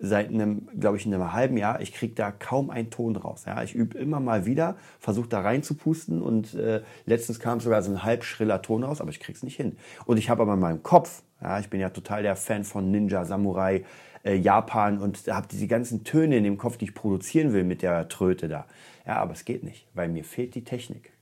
seit 0.00 0.28
einem, 0.28 0.68
glaube 0.78 0.96
ich, 0.96 1.06
einem 1.06 1.32
halben 1.32 1.56
Jahr, 1.56 1.80
ich 1.80 1.92
kriege 1.92 2.14
da 2.14 2.30
kaum 2.30 2.70
einen 2.70 2.90
Ton 2.90 3.16
raus. 3.16 3.44
Ja, 3.46 3.62
ich 3.64 3.74
übe 3.74 3.98
immer 3.98 4.20
mal 4.20 4.46
wieder, 4.46 4.76
versuche 5.00 5.28
da 5.28 5.40
reinzupusten 5.40 6.22
und 6.22 6.54
äh, 6.54 6.82
letztens 7.04 7.40
kam 7.40 7.58
sogar 7.58 7.82
so 7.82 7.90
ein 7.90 8.04
halb 8.04 8.22
schriller 8.22 8.62
Ton 8.62 8.84
raus, 8.84 9.00
aber 9.00 9.10
ich 9.10 9.18
krieg's 9.18 9.42
nicht 9.42 9.56
hin. 9.56 9.76
Und 10.04 10.16
ich 10.16 10.30
habe 10.30 10.42
aber 10.42 10.54
in 10.54 10.60
meinem 10.60 10.82
Kopf, 10.84 11.22
ja, 11.40 11.58
ich 11.58 11.68
bin 11.68 11.80
ja 11.80 11.90
total 11.90 12.22
der 12.22 12.36
Fan 12.36 12.62
von 12.62 12.90
Ninja, 12.90 13.24
Samurai, 13.24 13.84
äh, 14.24 14.34
Japan 14.34 14.98
und 14.98 15.26
habe 15.28 15.46
diese 15.50 15.66
ganzen 15.66 16.04
Töne 16.04 16.36
in 16.36 16.44
dem 16.44 16.58
Kopf, 16.58 16.76
die 16.76 16.86
ich 16.86 16.94
produzieren 16.94 17.52
will 17.52 17.64
mit 17.64 17.82
der 17.82 18.08
Tröte 18.08 18.48
da. 18.48 18.66
Ja, 19.06 19.16
aber 19.16 19.32
es 19.32 19.44
geht 19.44 19.64
nicht, 19.64 19.86
weil 19.94 20.08
mir 20.08 20.24
fehlt 20.24 20.54
die 20.54 20.64
Technik. 20.64 21.12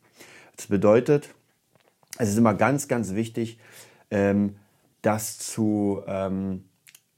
Das 0.57 0.67
bedeutet, 0.67 1.35
es 2.19 2.31
ist 2.31 2.39
immer 2.39 2.55
ganz, 2.55 2.89
ganz 2.89 3.15
wichtig, 3.15 3.59
ähm, 4.11 4.57
das 5.03 5.39
zu 5.39 6.03
ähm, 6.07 6.65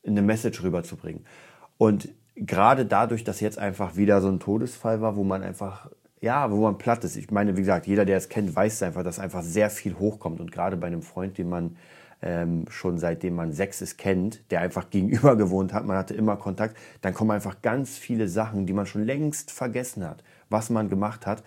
eine 0.06 0.22
Message 0.22 0.62
rüberzubringen. 0.62 1.24
Und 1.78 2.08
gerade 2.34 2.84
dadurch, 2.84 3.24
dass 3.24 3.40
jetzt 3.40 3.58
einfach 3.58 3.96
wieder 3.96 4.20
so 4.20 4.28
ein 4.28 4.40
Todesfall 4.40 5.00
war, 5.00 5.16
wo 5.16 5.24
man 5.24 5.42
einfach, 5.42 5.90
ja, 6.20 6.50
wo 6.50 6.62
man 6.62 6.78
platt 6.78 7.04
ist. 7.04 7.16
Ich 7.16 7.30
meine, 7.30 7.56
wie 7.56 7.60
gesagt, 7.60 7.86
jeder, 7.86 8.04
der 8.04 8.16
es 8.16 8.28
kennt, 8.28 8.54
weiß 8.54 8.82
einfach, 8.82 9.04
dass 9.04 9.18
einfach 9.18 9.42
sehr 9.42 9.70
viel 9.70 9.98
hochkommt. 9.98 10.40
Und 10.40 10.52
gerade 10.52 10.76
bei 10.76 10.88
einem 10.88 11.02
Freund, 11.02 11.38
den 11.38 11.48
man 11.48 11.76
ähm, 12.22 12.64
schon 12.68 12.98
seitdem 12.98 13.34
man 13.34 13.52
sechs 13.52 13.80
ist 13.80 13.98
kennt, 13.98 14.40
der 14.50 14.60
einfach 14.60 14.90
gegenüber 14.90 15.36
gewohnt 15.36 15.72
hat, 15.72 15.86
man 15.86 15.96
hatte 15.96 16.14
immer 16.14 16.36
Kontakt, 16.36 16.76
dann 17.00 17.14
kommen 17.14 17.30
einfach 17.30 17.62
ganz 17.62 17.96
viele 17.96 18.28
Sachen, 18.28 18.66
die 18.66 18.72
man 18.72 18.86
schon 18.86 19.04
längst 19.04 19.50
vergessen 19.50 20.04
hat, 20.04 20.22
was 20.48 20.70
man 20.70 20.88
gemacht 20.88 21.26
hat. 21.26 21.42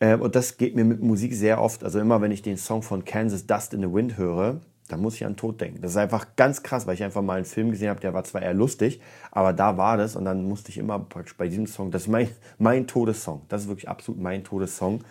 Ähm, 0.00 0.20
und 0.22 0.34
das 0.34 0.56
geht 0.56 0.74
mir 0.74 0.84
mit 0.84 1.00
Musik 1.00 1.34
sehr 1.34 1.60
oft, 1.60 1.84
also 1.84 1.98
immer 2.00 2.20
wenn 2.20 2.32
ich 2.32 2.42
den 2.42 2.56
Song 2.56 2.82
von 2.82 3.04
Kansas 3.04 3.46
Dust 3.46 3.74
in 3.74 3.80
the 3.80 3.92
Wind 3.92 4.16
höre, 4.16 4.60
dann 4.88 5.00
muss 5.00 5.14
ich 5.14 5.24
an 5.24 5.36
Tod 5.36 5.60
denken. 5.60 5.80
Das 5.80 5.92
ist 5.92 5.96
einfach 5.96 6.26
ganz 6.36 6.62
krass, 6.62 6.86
weil 6.86 6.94
ich 6.94 7.04
einfach 7.04 7.22
mal 7.22 7.36
einen 7.36 7.44
Film 7.44 7.70
gesehen 7.70 7.90
habe, 7.90 8.00
der 8.00 8.12
war 8.12 8.24
zwar 8.24 8.42
eher 8.42 8.54
lustig, 8.54 9.00
aber 9.30 9.52
da 9.52 9.76
war 9.76 9.96
das 9.96 10.16
und 10.16 10.24
dann 10.24 10.44
musste 10.44 10.70
ich 10.70 10.78
immer 10.78 10.98
praktisch 10.98 11.36
bei 11.36 11.48
diesem 11.48 11.66
Song, 11.66 11.90
das 11.90 12.02
ist 12.02 12.08
mein, 12.08 12.28
mein 12.58 12.86
Todessong. 12.86 13.42
Das 13.48 13.62
ist 13.62 13.68
wirklich 13.68 13.88
absolut 13.88 14.20
mein 14.20 14.42
Todessong. 14.42 15.04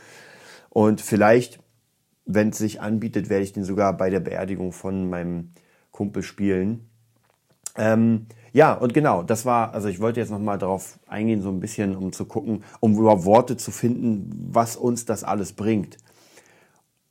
Und 0.69 1.01
vielleicht 1.01 1.59
wenn 2.31 2.49
es 2.49 2.59
sich 2.59 2.79
anbietet, 2.79 3.29
werde 3.29 3.43
ich 3.43 3.53
den 3.53 3.63
sogar 3.63 3.97
bei 3.97 4.11
der 4.11 4.19
Beerdigung 4.19 4.71
von 4.71 5.09
meinem 5.09 5.49
Kumpel 5.89 6.21
spielen. 6.21 6.87
Ähm, 7.75 8.27
ja, 8.53 8.73
und 8.73 8.93
genau, 8.93 9.23
das 9.23 9.45
war, 9.45 9.73
also 9.73 9.87
ich 9.87 9.99
wollte 9.99 10.19
jetzt 10.19 10.29
nochmal 10.29 10.59
darauf 10.59 10.99
eingehen, 11.07 11.41
so 11.41 11.49
ein 11.49 11.59
bisschen, 11.59 11.95
um 11.95 12.13
zu 12.13 12.25
gucken, 12.25 12.63
um 12.79 12.95
überhaupt 12.95 13.25
Worte 13.25 13.57
zu 13.57 13.71
finden, 13.71 14.29
was 14.51 14.75
uns 14.75 15.05
das 15.05 15.23
alles 15.23 15.53
bringt. 15.53 15.97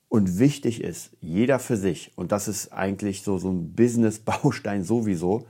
Und 0.08 0.38
wichtig 0.38 0.82
ist, 0.82 1.10
jeder 1.20 1.58
für 1.58 1.76
sich, 1.76 2.12
und 2.14 2.30
das 2.30 2.46
ist 2.46 2.72
eigentlich 2.72 3.22
so, 3.22 3.38
so 3.38 3.50
ein 3.50 3.74
Business-Baustein 3.74 4.84
sowieso, 4.84 5.46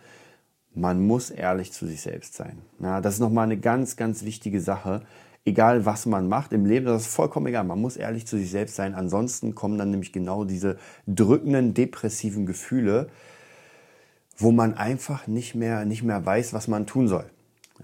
man 0.75 1.07
muss 1.07 1.31
ehrlich 1.31 1.73
zu 1.73 1.87
sich 1.87 2.01
selbst 2.01 2.35
sein. 2.35 2.63
Ja, 2.81 3.03
das 3.03 3.15
ist 3.15 3.21
nochmal 3.21 3.45
eine 3.45 3.59
ganz, 3.59 3.97
ganz 3.97 4.25
wichtige 4.25 4.63
Sache 4.63 5.03
egal 5.49 5.87
was 5.87 6.07
man 6.07 6.29
macht 6.29 6.53
im 6.53 6.67
Leben, 6.67 6.87
das 6.87 7.03
ist 7.03 7.15
vollkommen 7.15 7.47
egal. 7.47 7.65
Man 7.65 7.81
muss 7.81 7.97
ehrlich 7.97 8.27
zu 8.27 8.37
sich 8.37 8.51
selbst 8.51 8.77
sein. 8.77 8.95
Ansonsten 8.95 9.55
kommen 9.55 9.79
dann 9.79 9.91
nämlich 9.91 10.13
genau 10.13 10.45
diese 10.45 10.77
drückenden, 11.07 11.75
depressiven 11.75 12.47
Gefühle, 12.47 13.09
wo 14.37 14.53
man 14.53 14.75
einfach 14.75 15.27
nicht 15.27 15.55
mehr, 15.55 15.85
nicht 15.85 16.03
mehr 16.03 16.25
weiß, 16.25 16.53
was 16.53 16.69
man 16.69 16.87
tun 16.87 17.09
soll. 17.09 17.31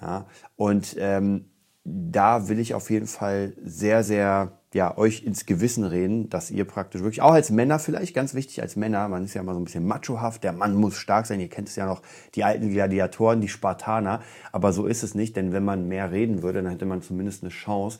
Ja? 0.00 0.26
Und 0.56 0.96
ähm, 0.98 1.46
da 1.84 2.48
will 2.48 2.58
ich 2.58 2.74
auf 2.74 2.90
jeden 2.90 3.06
Fall 3.06 3.54
sehr, 3.62 4.04
sehr 4.04 4.52
ja, 4.74 4.98
euch 4.98 5.22
ins 5.22 5.46
Gewissen 5.46 5.84
reden, 5.84 6.28
dass 6.28 6.50
ihr 6.50 6.64
praktisch 6.64 7.00
wirklich, 7.02 7.22
auch 7.22 7.32
als 7.32 7.50
Männer 7.50 7.78
vielleicht, 7.78 8.14
ganz 8.14 8.34
wichtig 8.34 8.60
als 8.60 8.76
Männer, 8.76 9.08
man 9.08 9.24
ist 9.24 9.34
ja 9.34 9.40
immer 9.40 9.54
so 9.54 9.60
ein 9.60 9.64
bisschen 9.64 9.86
machohaft, 9.86 10.44
der 10.44 10.52
Mann 10.52 10.74
muss 10.74 10.96
stark 10.96 11.26
sein, 11.26 11.40
ihr 11.40 11.48
kennt 11.48 11.68
es 11.68 11.76
ja 11.76 11.86
noch, 11.86 12.02
die 12.34 12.44
alten 12.44 12.70
Gladiatoren, 12.70 13.40
die 13.40 13.48
Spartaner, 13.48 14.20
aber 14.52 14.72
so 14.72 14.86
ist 14.86 15.02
es 15.02 15.14
nicht, 15.14 15.36
denn 15.36 15.52
wenn 15.52 15.64
man 15.64 15.88
mehr 15.88 16.10
reden 16.10 16.42
würde, 16.42 16.62
dann 16.62 16.72
hätte 16.72 16.86
man 16.86 17.02
zumindest 17.02 17.42
eine 17.42 17.50
Chance, 17.50 17.98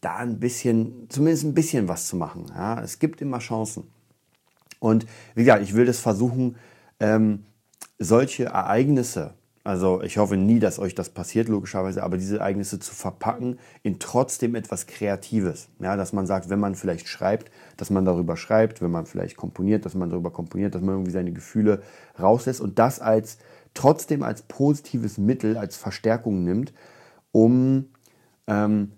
da 0.00 0.16
ein 0.16 0.38
bisschen, 0.38 1.08
zumindest 1.08 1.44
ein 1.44 1.54
bisschen 1.54 1.88
was 1.88 2.06
zu 2.06 2.16
machen. 2.16 2.46
Ja, 2.54 2.80
es 2.82 2.98
gibt 2.98 3.22
immer 3.22 3.38
Chancen. 3.38 3.84
Und 4.78 5.06
wie 5.34 5.44
gesagt, 5.44 5.62
ich 5.62 5.74
will 5.74 5.86
das 5.86 6.00
versuchen, 6.00 6.56
ähm, 7.00 7.44
solche 7.98 8.44
Ereignisse, 8.46 9.34
also 9.66 10.00
ich 10.00 10.16
hoffe 10.16 10.36
nie, 10.36 10.60
dass 10.60 10.78
euch 10.78 10.94
das 10.94 11.08
passiert, 11.08 11.48
logischerweise, 11.48 12.04
aber 12.04 12.18
diese 12.18 12.38
Ereignisse 12.38 12.78
zu 12.78 12.94
verpacken 12.94 13.58
in 13.82 13.98
trotzdem 13.98 14.54
etwas 14.54 14.86
Kreatives. 14.86 15.66
Ja, 15.80 15.96
dass 15.96 16.12
man 16.12 16.24
sagt, 16.24 16.48
wenn 16.50 16.60
man 16.60 16.76
vielleicht 16.76 17.08
schreibt, 17.08 17.50
dass 17.76 17.90
man 17.90 18.04
darüber 18.04 18.36
schreibt, 18.36 18.80
wenn 18.80 18.92
man 18.92 19.06
vielleicht 19.06 19.36
komponiert, 19.36 19.84
dass 19.84 19.96
man 19.96 20.08
darüber 20.08 20.30
komponiert, 20.30 20.76
dass 20.76 20.82
man 20.82 20.94
irgendwie 20.94 21.10
seine 21.10 21.32
Gefühle 21.32 21.82
rauslässt 22.16 22.60
und 22.60 22.78
das 22.78 23.00
als 23.00 23.38
trotzdem 23.74 24.22
als 24.22 24.42
positives 24.42 25.18
Mittel, 25.18 25.56
als 25.56 25.74
Verstärkung 25.74 26.44
nimmt, 26.44 26.72
um, 27.32 27.86
ähm, 28.46 28.92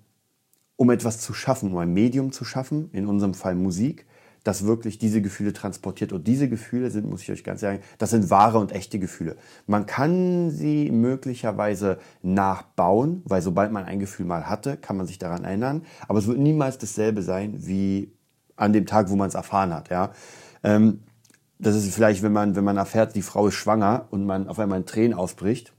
um 0.77 0.91
etwas 0.91 1.21
zu 1.21 1.33
schaffen, 1.33 1.73
um 1.73 1.79
ein 1.79 1.95
Medium 1.95 2.31
zu 2.31 2.45
schaffen, 2.45 2.91
in 2.93 3.07
unserem 3.07 3.33
Fall 3.33 3.55
Musik, 3.55 4.05
das 4.45 4.64
wirklich 4.64 4.99
diese 4.99 5.21
Gefühle 5.21 5.52
transportiert. 5.52 6.12
Und 6.12 6.26
diese 6.26 6.49
Gefühle 6.49 6.90
sind, 6.90 7.09
muss 7.09 7.23
ich 7.23 7.30
euch 7.30 7.45
ganz 7.45 7.61
sagen, 7.61 7.80
das 7.99 8.11
sind 8.11 8.30
wahre 8.30 8.59
und 8.59 8.73
echte 8.73 8.99
Gefühle. 8.99 9.37
Man 9.66 9.87
kann 9.87 10.50
sie 10.50 10.90
möglicherweise 10.90 11.99
nachbauen, 12.23 13.23
weil 13.25 13.42
sobald 13.42 13.73
man 13.73 13.85
ein 13.85 13.99
Gefühl 13.99 14.26
mal 14.26 14.49
hatte, 14.49 14.76
kann 14.76 14.97
man 14.97 15.07
sich 15.07 15.18
daran 15.18 15.45
erinnern. 15.45 15.83
Aber 16.07 16.18
es 16.18 16.26
wird 16.26 16.38
niemals 16.38 16.78
dasselbe 16.78 17.23
sein 17.23 17.54
wie 17.59 18.12
an 18.57 18.73
dem 18.73 18.87
Tag, 18.87 19.11
wo 19.11 19.16
man 19.16 19.28
es 19.28 19.35
erfahren 19.35 19.73
hat. 19.73 19.90
Ja. 19.90 20.12
Ähm, 20.62 21.00
das 21.59 21.75
ist 21.75 21.92
vielleicht, 21.92 22.23
wenn 22.23 22.33
man, 22.33 22.54
wenn 22.57 22.64
man 22.64 22.76
erfährt, 22.76 23.14
die 23.14 23.23
Frau 23.23 23.49
ist 23.49 23.54
schwanger 23.54 24.07
und 24.11 24.25
man 24.25 24.49
auf 24.49 24.59
einmal 24.59 24.78
in 24.78 24.87
Tränen 24.87 25.14
ausbricht. 25.14 25.73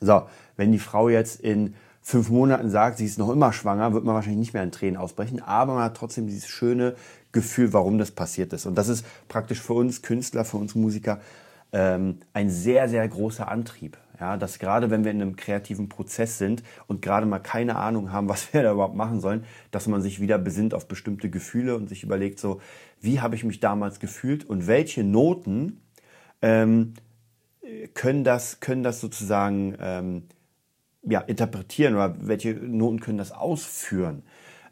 So, 0.00 0.24
wenn 0.56 0.72
die 0.72 0.78
Frau 0.78 1.08
jetzt 1.08 1.40
in 1.40 1.74
fünf 2.02 2.28
Monaten 2.28 2.68
sagt, 2.68 2.98
sie 2.98 3.06
ist 3.06 3.18
noch 3.18 3.30
immer 3.30 3.52
schwanger, 3.52 3.94
wird 3.94 4.04
man 4.04 4.14
wahrscheinlich 4.14 4.40
nicht 4.40 4.52
mehr 4.52 4.62
in 4.62 4.72
Tränen 4.72 4.98
ausbrechen, 4.98 5.40
aber 5.40 5.74
man 5.74 5.84
hat 5.84 5.96
trotzdem 5.96 6.26
dieses 6.26 6.46
schöne 6.46 6.96
Gefühl, 7.34 7.74
warum 7.74 7.98
das 7.98 8.10
passiert 8.10 8.54
ist. 8.54 8.64
Und 8.64 8.76
das 8.76 8.88
ist 8.88 9.04
praktisch 9.28 9.60
für 9.60 9.74
uns 9.74 10.00
Künstler, 10.00 10.46
für 10.46 10.56
uns 10.56 10.74
Musiker 10.74 11.20
ähm, 11.72 12.20
ein 12.32 12.48
sehr, 12.48 12.88
sehr 12.88 13.06
großer 13.06 13.48
Antrieb. 13.48 13.98
Ja, 14.20 14.36
dass 14.36 14.60
gerade 14.60 14.90
wenn 14.90 15.02
wir 15.02 15.10
in 15.10 15.20
einem 15.20 15.34
kreativen 15.34 15.88
Prozess 15.88 16.38
sind 16.38 16.62
und 16.86 17.02
gerade 17.02 17.26
mal 17.26 17.40
keine 17.40 17.76
Ahnung 17.76 18.12
haben, 18.12 18.28
was 18.30 18.54
wir 18.54 18.62
da 18.62 18.72
überhaupt 18.72 18.94
machen 18.94 19.20
sollen, 19.20 19.44
dass 19.72 19.88
man 19.88 20.00
sich 20.00 20.20
wieder 20.20 20.38
besinnt 20.38 20.72
auf 20.72 20.88
bestimmte 20.88 21.28
Gefühle 21.28 21.76
und 21.76 21.88
sich 21.88 22.04
überlegt, 22.04 22.38
so, 22.38 22.60
wie 23.00 23.20
habe 23.20 23.34
ich 23.34 23.44
mich 23.44 23.60
damals 23.60 23.98
gefühlt 23.98 24.44
und 24.48 24.66
welche 24.68 25.02
Noten 25.02 25.82
ähm, 26.40 26.94
können, 27.94 28.22
das, 28.22 28.60
können 28.60 28.84
das 28.84 29.00
sozusagen 29.00 29.76
ähm, 29.80 30.22
ja, 31.02 31.20
interpretieren 31.20 31.94
oder 31.94 32.14
welche 32.20 32.54
Noten 32.54 33.00
können 33.00 33.18
das 33.18 33.32
ausführen. 33.32 34.22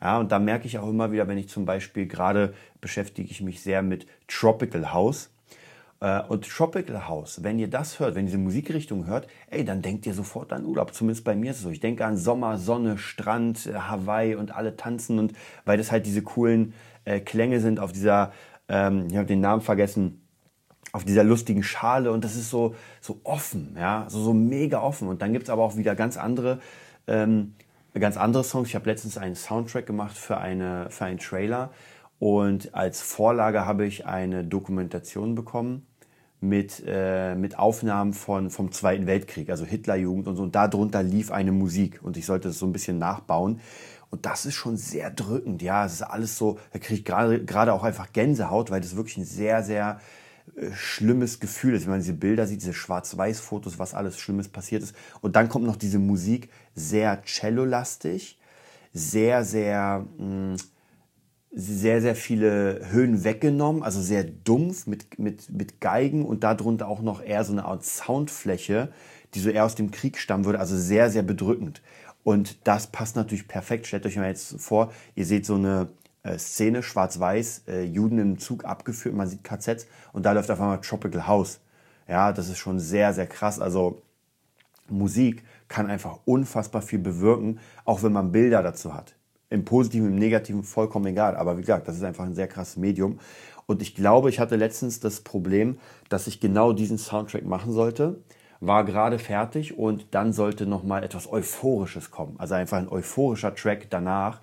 Ja, 0.02 0.18
und 0.18 0.32
da 0.32 0.40
merke 0.40 0.66
ich 0.66 0.78
auch 0.78 0.88
immer 0.88 1.12
wieder, 1.12 1.28
wenn 1.28 1.38
ich 1.38 1.48
zum 1.48 1.64
Beispiel 1.64 2.06
gerade 2.06 2.54
beschäftige 2.80 3.30
ich 3.30 3.40
mich 3.40 3.62
sehr 3.62 3.82
mit 3.82 4.06
Tropical 4.26 4.92
House. 4.92 5.30
Äh, 6.00 6.22
und 6.22 6.48
Tropical 6.48 7.06
House, 7.06 7.44
wenn 7.44 7.60
ihr 7.60 7.70
das 7.70 8.00
hört, 8.00 8.16
wenn 8.16 8.24
ihr 8.24 8.32
diese 8.32 8.38
Musikrichtung 8.38 9.06
hört, 9.06 9.28
ey, 9.48 9.64
dann 9.64 9.80
denkt 9.80 10.04
ihr 10.04 10.14
sofort 10.14 10.52
an 10.52 10.64
Urlaub. 10.64 10.92
Zumindest 10.92 11.24
bei 11.24 11.36
mir 11.36 11.52
ist 11.52 11.58
es 11.58 11.62
so. 11.62 11.70
Ich 11.70 11.78
denke 11.78 12.04
an 12.04 12.16
Sommer, 12.16 12.58
Sonne, 12.58 12.98
Strand, 12.98 13.66
äh, 13.66 13.74
Hawaii 13.74 14.34
und 14.34 14.52
alle 14.54 14.76
tanzen 14.76 15.20
und 15.20 15.34
weil 15.64 15.78
das 15.78 15.92
halt 15.92 16.04
diese 16.04 16.22
coolen 16.22 16.74
äh, 17.04 17.20
Klänge 17.20 17.60
sind 17.60 17.78
auf 17.78 17.92
dieser, 17.92 18.32
ähm, 18.68 19.06
ich 19.08 19.16
habe 19.16 19.26
den 19.26 19.40
Namen 19.40 19.62
vergessen, 19.62 20.18
auf 20.92 21.04
dieser 21.04 21.22
lustigen 21.22 21.62
Schale 21.62 22.10
und 22.10 22.24
das 22.24 22.34
ist 22.34 22.50
so, 22.50 22.74
so 23.00 23.20
offen, 23.22 23.76
ja, 23.78 24.06
so, 24.08 24.20
so 24.20 24.34
mega 24.34 24.80
offen. 24.80 25.06
Und 25.06 25.22
dann 25.22 25.32
gibt 25.32 25.44
es 25.44 25.50
aber 25.50 25.62
auch 25.62 25.76
wieder 25.76 25.94
ganz 25.94 26.16
andere, 26.16 26.58
ähm, 27.06 27.54
ganz 28.00 28.16
andere 28.16 28.44
Songs. 28.44 28.68
Ich 28.68 28.74
habe 28.74 28.88
letztens 28.88 29.18
einen 29.18 29.34
Soundtrack 29.34 29.86
gemacht 29.86 30.16
für, 30.16 30.38
eine, 30.38 30.88
für 30.90 31.04
einen 31.04 31.18
Trailer 31.18 31.70
und 32.18 32.74
als 32.74 33.00
Vorlage 33.00 33.66
habe 33.66 33.84
ich 33.84 34.06
eine 34.06 34.44
Dokumentation 34.44 35.34
bekommen 35.34 35.86
mit, 36.40 36.82
äh, 36.86 37.34
mit 37.34 37.58
Aufnahmen 37.58 38.12
von, 38.12 38.50
vom 38.50 38.72
Zweiten 38.72 39.06
Weltkrieg, 39.06 39.50
also 39.50 39.64
Hitlerjugend 39.64 40.28
und 40.28 40.36
so. 40.36 40.42
Und 40.42 40.54
darunter 40.54 41.02
lief 41.02 41.30
eine 41.30 41.52
Musik 41.52 42.00
und 42.02 42.16
ich 42.16 42.26
sollte 42.26 42.48
das 42.48 42.58
so 42.58 42.66
ein 42.66 42.72
bisschen 42.72 42.98
nachbauen. 42.98 43.60
Und 44.10 44.26
das 44.26 44.44
ist 44.46 44.54
schon 44.54 44.76
sehr 44.76 45.10
drückend. 45.10 45.62
Ja, 45.62 45.86
es 45.86 45.94
ist 45.94 46.02
alles 46.02 46.36
so, 46.36 46.58
da 46.72 46.78
kriege 46.78 47.00
ich 47.00 47.04
gerade 47.46 47.72
auch 47.72 47.82
einfach 47.82 48.12
Gänsehaut, 48.12 48.70
weil 48.70 48.80
das 48.80 48.94
wirklich 48.94 49.16
ein 49.16 49.24
sehr, 49.24 49.62
sehr 49.62 50.00
schlimmes 50.74 51.40
Gefühl 51.40 51.74
ist, 51.74 51.84
wenn 51.84 51.92
man 51.92 52.00
diese 52.00 52.12
Bilder 52.12 52.46
sieht, 52.46 52.60
diese 52.60 52.74
Schwarz-Weiß-Fotos, 52.74 53.78
was 53.78 53.94
alles 53.94 54.18
Schlimmes 54.18 54.48
passiert 54.48 54.82
ist. 54.82 54.94
Und 55.20 55.36
dann 55.36 55.48
kommt 55.48 55.64
noch 55.64 55.76
diese 55.76 55.98
Musik, 55.98 56.50
sehr 56.74 57.22
cellolastig, 57.24 58.38
sehr, 58.92 59.44
sehr, 59.44 60.06
mh, 60.18 60.54
mm, 60.54 60.56
sehr, 61.54 62.00
sehr 62.00 62.16
viele 62.16 62.80
Höhen 62.90 63.24
weggenommen, 63.24 63.82
also 63.82 64.00
sehr 64.00 64.24
dumpf 64.24 64.86
mit, 64.86 65.18
mit, 65.18 65.50
mit 65.50 65.80
Geigen 65.82 66.24
und 66.24 66.44
darunter 66.44 66.88
auch 66.88 67.02
noch 67.02 67.22
eher 67.22 67.44
so 67.44 67.52
eine 67.52 67.66
Art 67.66 67.84
Soundfläche, 67.84 68.90
die 69.34 69.40
so 69.40 69.50
eher 69.50 69.66
aus 69.66 69.74
dem 69.74 69.90
Krieg 69.90 70.16
stammen 70.16 70.46
würde, 70.46 70.60
also 70.60 70.76
sehr, 70.76 71.10
sehr 71.10 71.22
bedrückend. 71.22 71.82
Und 72.24 72.66
das 72.66 72.86
passt 72.86 73.16
natürlich 73.16 73.48
perfekt. 73.48 73.86
Stellt 73.86 74.06
euch 74.06 74.16
mal 74.16 74.28
jetzt 74.28 74.60
vor, 74.60 74.92
ihr 75.14 75.26
seht 75.26 75.44
so 75.44 75.56
eine 75.56 75.88
Szene, 76.38 76.82
schwarz-weiß, 76.82 77.64
äh, 77.68 77.82
Juden 77.82 78.18
im 78.18 78.38
Zug 78.38 78.64
abgeführt, 78.64 79.14
man 79.14 79.28
sieht 79.28 79.42
KZs 79.42 79.86
und 80.12 80.24
da 80.24 80.32
läuft 80.32 80.50
auf 80.50 80.60
einmal 80.60 80.80
Tropical 80.80 81.26
House. 81.26 81.60
Ja, 82.08 82.32
das 82.32 82.48
ist 82.48 82.58
schon 82.58 82.78
sehr, 82.78 83.12
sehr 83.12 83.26
krass. 83.26 83.60
Also 83.60 84.02
Musik 84.88 85.44
kann 85.68 85.88
einfach 85.88 86.20
unfassbar 86.24 86.82
viel 86.82 86.98
bewirken, 86.98 87.58
auch 87.84 88.02
wenn 88.02 88.12
man 88.12 88.32
Bilder 88.32 88.62
dazu 88.62 88.94
hat. 88.94 89.14
Im 89.50 89.64
Positiven, 89.64 90.08
im 90.08 90.16
Negativen 90.16 90.62
vollkommen 90.62 91.06
egal. 91.06 91.36
Aber 91.36 91.56
wie 91.56 91.62
gesagt, 91.62 91.88
das 91.88 91.96
ist 91.96 92.04
einfach 92.04 92.24
ein 92.24 92.34
sehr 92.34 92.48
krasses 92.48 92.76
Medium. 92.76 93.18
Und 93.66 93.82
ich 93.82 93.94
glaube, 93.94 94.28
ich 94.28 94.38
hatte 94.38 94.56
letztens 94.56 95.00
das 95.00 95.20
Problem, 95.20 95.78
dass 96.08 96.26
ich 96.26 96.40
genau 96.40 96.72
diesen 96.72 96.98
Soundtrack 96.98 97.44
machen 97.44 97.72
sollte. 97.72 98.20
War 98.60 98.84
gerade 98.84 99.18
fertig 99.18 99.78
und 99.78 100.06
dann 100.12 100.32
sollte 100.32 100.66
nochmal 100.66 101.04
etwas 101.04 101.30
Euphorisches 101.30 102.10
kommen. 102.10 102.36
Also 102.38 102.54
einfach 102.54 102.78
ein 102.78 102.88
euphorischer 102.88 103.54
Track 103.54 103.88
danach, 103.90 104.40
äh, 104.40 104.42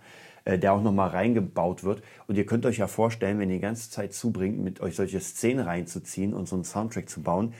der 0.57 0.73
auch 0.73 0.81
nochmal 0.81 1.09
reingebaut 1.09 1.83
wird. 1.83 2.01
Und 2.27 2.37
ihr 2.37 2.45
könnt 2.45 2.65
euch 2.65 2.77
ja 2.77 2.87
vorstellen, 2.87 3.39
wenn 3.39 3.49
ihr 3.49 3.57
die 3.57 3.61
ganze 3.61 3.89
Zeit 3.89 4.13
zubringt, 4.13 4.59
mit 4.59 4.81
euch 4.81 4.95
solche 4.95 5.19
Szenen 5.19 5.65
reinzuziehen 5.65 6.33
und 6.33 6.47
so 6.47 6.55
einen 6.55 6.63
Soundtrack 6.63 7.09
zu 7.09 7.21
bauen, 7.21 7.53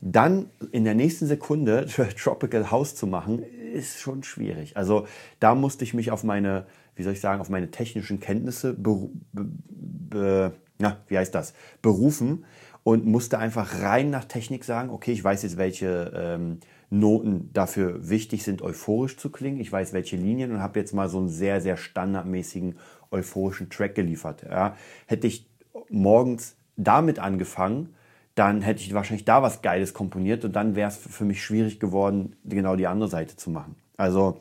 dann 0.00 0.50
in 0.72 0.84
der 0.84 0.94
nächsten 0.94 1.26
Sekunde 1.26 1.86
Tropical 2.18 2.70
House 2.70 2.96
zu 2.96 3.06
machen, 3.06 3.42
ist 3.72 4.00
schon 4.00 4.22
schwierig. 4.22 4.76
Also 4.76 5.06
da 5.40 5.54
musste 5.54 5.84
ich 5.84 5.94
mich 5.94 6.10
auf 6.10 6.24
meine 6.24 6.66
wie 6.94 7.02
soll 7.02 7.12
ich 7.14 7.20
sagen, 7.20 7.40
auf 7.40 7.48
meine 7.48 7.70
technischen 7.70 8.20
Kenntnisse 8.20 8.74
be, 8.74 9.08
be, 9.32 10.52
na, 10.78 10.98
wie 11.08 11.18
heißt 11.18 11.34
das, 11.34 11.54
berufen 11.80 12.44
und 12.82 13.06
musste 13.06 13.38
einfach 13.38 13.80
rein 13.80 14.10
nach 14.10 14.24
Technik 14.24 14.64
sagen, 14.64 14.90
okay, 14.90 15.12
ich 15.12 15.22
weiß 15.22 15.42
jetzt, 15.42 15.56
welche 15.56 16.12
ähm, 16.14 16.58
Noten 16.92 17.48
dafür 17.54 18.10
wichtig 18.10 18.42
sind, 18.42 18.60
euphorisch 18.60 19.16
zu 19.16 19.30
klingen. 19.30 19.60
Ich 19.60 19.72
weiß, 19.72 19.94
welche 19.94 20.16
Linien 20.16 20.52
und 20.52 20.60
habe 20.60 20.78
jetzt 20.78 20.92
mal 20.92 21.08
so 21.08 21.18
einen 21.18 21.30
sehr, 21.30 21.62
sehr 21.62 21.78
standardmäßigen 21.78 22.76
euphorischen 23.10 23.70
Track 23.70 23.94
geliefert. 23.94 24.42
Ja. 24.42 24.76
Hätte 25.06 25.26
ich 25.26 25.46
morgens 25.88 26.54
damit 26.76 27.18
angefangen, 27.18 27.94
dann 28.34 28.60
hätte 28.60 28.82
ich 28.82 28.92
wahrscheinlich 28.92 29.24
da 29.24 29.42
was 29.42 29.62
Geiles 29.62 29.94
komponiert 29.94 30.44
und 30.44 30.54
dann 30.54 30.76
wäre 30.76 30.88
es 30.88 30.98
für 30.98 31.24
mich 31.24 31.42
schwierig 31.42 31.80
geworden, 31.80 32.36
genau 32.44 32.76
die 32.76 32.86
andere 32.86 33.08
Seite 33.08 33.36
zu 33.36 33.48
machen. 33.48 33.74
Also 33.96 34.38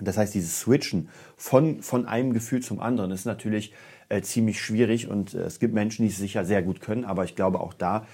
das 0.00 0.16
heißt, 0.16 0.34
dieses 0.34 0.60
Switchen 0.60 1.10
von, 1.36 1.82
von 1.82 2.06
einem 2.06 2.32
Gefühl 2.32 2.62
zum 2.62 2.80
anderen 2.80 3.10
ist 3.10 3.26
natürlich 3.26 3.74
äh, 4.08 4.22
ziemlich 4.22 4.62
schwierig 4.62 5.08
und 5.08 5.34
äh, 5.34 5.40
es 5.40 5.58
gibt 5.58 5.74
Menschen, 5.74 6.04
die 6.04 6.10
es 6.10 6.16
sicher 6.16 6.46
sehr 6.46 6.62
gut 6.62 6.80
können, 6.80 7.04
aber 7.04 7.24
ich 7.24 7.36
glaube 7.36 7.60
auch 7.60 7.74
da 7.74 8.06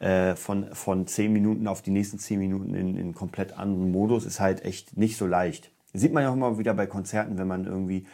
äh, 0.00 0.34
von, 0.34 0.74
von 0.74 1.06
10 1.06 1.32
Minuten 1.32 1.68
auf 1.68 1.82
die 1.82 1.90
nächsten 1.90 2.18
10 2.18 2.38
Minuten 2.38 2.74
in, 2.74 2.96
in 2.96 3.14
komplett 3.14 3.56
anderen 3.58 3.92
Modus 3.92 4.26
ist 4.26 4.40
halt 4.40 4.64
echt 4.64 4.96
nicht 4.96 5.16
so 5.16 5.26
leicht. 5.26 5.70
Sieht 5.92 6.12
man 6.12 6.22
ja 6.22 6.30
auch 6.30 6.34
immer 6.34 6.58
wieder 6.58 6.74
bei 6.74 6.86
Konzerten, 6.86 7.38
wenn 7.38 7.48
man 7.48 7.64
irgendwie 7.64 8.06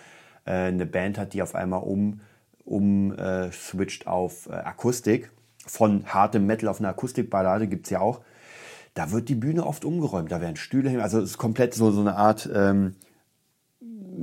äh, 0.45 0.53
eine 0.53 0.87
Band 0.87 1.19
hat, 1.19 1.33
die 1.33 1.43
auf 1.43 1.55
einmal 1.55 1.83
um, 1.83 2.21
um 2.65 3.13
äh, 3.13 3.51
switcht 3.53 4.07
auf 4.07 4.49
äh, 4.49 4.53
Akustik. 4.53 5.31
Von 5.67 6.05
hartem 6.07 6.47
Metal 6.47 6.69
auf 6.69 6.79
eine 6.79 6.89
Akustikballade 6.89 7.67
gibt's 7.67 7.91
ja 7.91 8.01
auch 8.01 8.21
da 8.97 9.13
wird 9.13 9.29
die 9.29 9.35
Bühne 9.35 9.67
oft 9.67 9.85
umgeräumt, 9.85 10.33
da 10.33 10.41
werden 10.41 10.57
Stühle 10.57 10.89
hin, 10.89 11.01
also 11.01 11.19
es 11.19 11.33
ist 11.33 11.39
komplett 11.39 11.75
so, 11.75 11.91
so 11.91 12.01
eine 12.01 12.17
Art 12.17 12.49
ähm, 12.53 12.97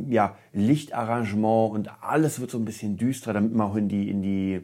ja, 0.10 0.36
Lichtarrangement 0.52 1.72
und 1.72 2.04
alles 2.04 2.40
wird 2.40 2.50
so 2.50 2.58
ein 2.58 2.66
bisschen 2.66 2.98
düsterer, 2.98 3.34
damit 3.34 3.54
man 3.54 3.68
auch 3.68 3.76
in 3.76 3.88
die, 3.88 4.10
in 4.10 4.24
die, 4.24 4.62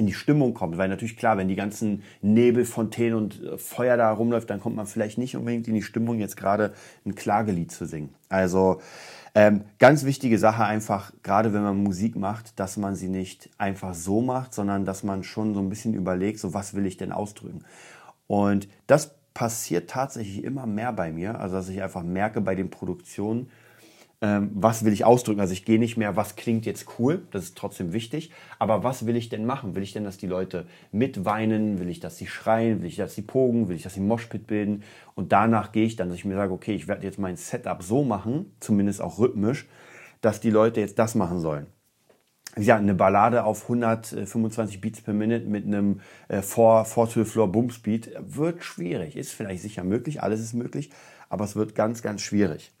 in 0.00 0.06
die 0.06 0.12
Stimmung 0.14 0.54
kommt. 0.54 0.78
Weil 0.78 0.88
natürlich 0.88 1.16
klar, 1.16 1.36
wenn 1.36 1.46
die 1.46 1.54
ganzen 1.54 2.02
Nebelfontänen 2.22 3.16
und 3.16 3.42
äh, 3.44 3.58
Feuer 3.58 3.96
da 3.96 4.10
rumläuft, 4.10 4.50
dann 4.50 4.58
kommt 4.58 4.74
man 4.74 4.86
vielleicht 4.86 5.18
nicht 5.18 5.36
unbedingt 5.36 5.68
in 5.68 5.74
die 5.74 5.82
Stimmung, 5.82 6.18
jetzt 6.18 6.36
gerade 6.36 6.72
ein 7.06 7.14
Klagelied 7.14 7.70
zu 7.70 7.86
singen. 7.86 8.14
Also 8.28 8.80
ähm, 9.34 9.62
ganz 9.78 10.04
wichtige 10.04 10.38
Sache 10.38 10.64
einfach, 10.64 11.12
gerade 11.22 11.52
wenn 11.52 11.62
man 11.62 11.76
Musik 11.76 12.16
macht, 12.16 12.58
dass 12.58 12.76
man 12.76 12.96
sie 12.96 13.08
nicht 13.08 13.50
einfach 13.58 13.94
so 13.94 14.20
macht, 14.22 14.54
sondern 14.54 14.84
dass 14.84 15.04
man 15.04 15.22
schon 15.22 15.54
so 15.54 15.60
ein 15.60 15.68
bisschen 15.68 15.94
überlegt, 15.94 16.40
so 16.40 16.52
was 16.52 16.74
will 16.74 16.86
ich 16.86 16.96
denn 16.96 17.12
ausdrücken. 17.12 17.64
Und 18.26 18.68
das 18.88 19.14
passiert 19.34 19.88
tatsächlich 19.88 20.42
immer 20.42 20.66
mehr 20.66 20.92
bei 20.92 21.12
mir, 21.12 21.38
also 21.38 21.56
dass 21.56 21.68
ich 21.68 21.82
einfach 21.82 22.02
merke 22.02 22.40
bei 22.40 22.54
den 22.56 22.70
Produktionen, 22.70 23.50
ähm, 24.22 24.50
was 24.54 24.84
will 24.84 24.92
ich 24.92 25.04
ausdrücken. 25.04 25.40
Also 25.40 25.52
ich 25.52 25.64
gehe 25.64 25.78
nicht 25.78 25.96
mehr, 25.96 26.14
was 26.14 26.36
klingt 26.36 26.66
jetzt 26.66 26.86
cool, 26.98 27.22
das 27.30 27.44
ist 27.44 27.56
trotzdem 27.56 27.92
wichtig, 27.92 28.30
aber 28.58 28.84
was 28.84 29.06
will 29.06 29.16
ich 29.16 29.30
denn 29.30 29.46
machen? 29.46 29.74
Will 29.74 29.82
ich 29.82 29.92
denn, 29.92 30.04
dass 30.04 30.18
die 30.18 30.26
Leute 30.26 30.66
mitweinen? 30.92 31.80
Will 31.80 31.88
ich, 31.88 32.00
dass 32.00 32.18
sie 32.18 32.26
schreien? 32.26 32.82
Will 32.82 32.88
ich, 32.88 32.96
dass 32.96 33.14
sie 33.14 33.22
pogen? 33.22 33.68
Will 33.68 33.76
ich, 33.76 33.82
dass 33.82 33.94
sie 33.94 34.00
Moshpit 34.00 34.46
bilden? 34.46 34.82
Und 35.14 35.32
danach 35.32 35.72
gehe 35.72 35.86
ich 35.86 35.96
dann, 35.96 36.08
dass 36.08 36.18
ich 36.18 36.24
mir 36.24 36.34
sage, 36.36 36.52
okay, 36.52 36.74
ich 36.74 36.86
werde 36.86 37.06
jetzt 37.06 37.18
mein 37.18 37.36
Setup 37.36 37.82
so 37.82 38.04
machen, 38.04 38.54
zumindest 38.60 39.00
auch 39.00 39.18
rhythmisch, 39.18 39.66
dass 40.20 40.40
die 40.40 40.50
Leute 40.50 40.80
jetzt 40.80 40.98
das 40.98 41.14
machen 41.14 41.40
sollen. 41.40 41.66
Gesagt, 42.56 42.82
eine 42.82 42.94
Ballade 42.94 43.44
auf 43.44 43.62
125 43.62 44.80
Beats 44.80 45.00
per 45.00 45.14
Minute 45.14 45.46
mit 45.46 45.64
einem 45.64 46.00
äh, 46.28 46.40
4-12-Floor 46.40 47.50
Boom 47.50 47.70
Speed 47.70 48.10
wird 48.18 48.64
schwierig. 48.64 49.16
Ist 49.16 49.32
vielleicht 49.32 49.62
sicher 49.62 49.84
möglich, 49.84 50.22
alles 50.22 50.40
ist 50.40 50.52
möglich, 50.52 50.90
aber 51.28 51.44
es 51.44 51.54
wird 51.54 51.76
ganz, 51.76 52.02
ganz 52.02 52.22
schwierig. 52.22 52.72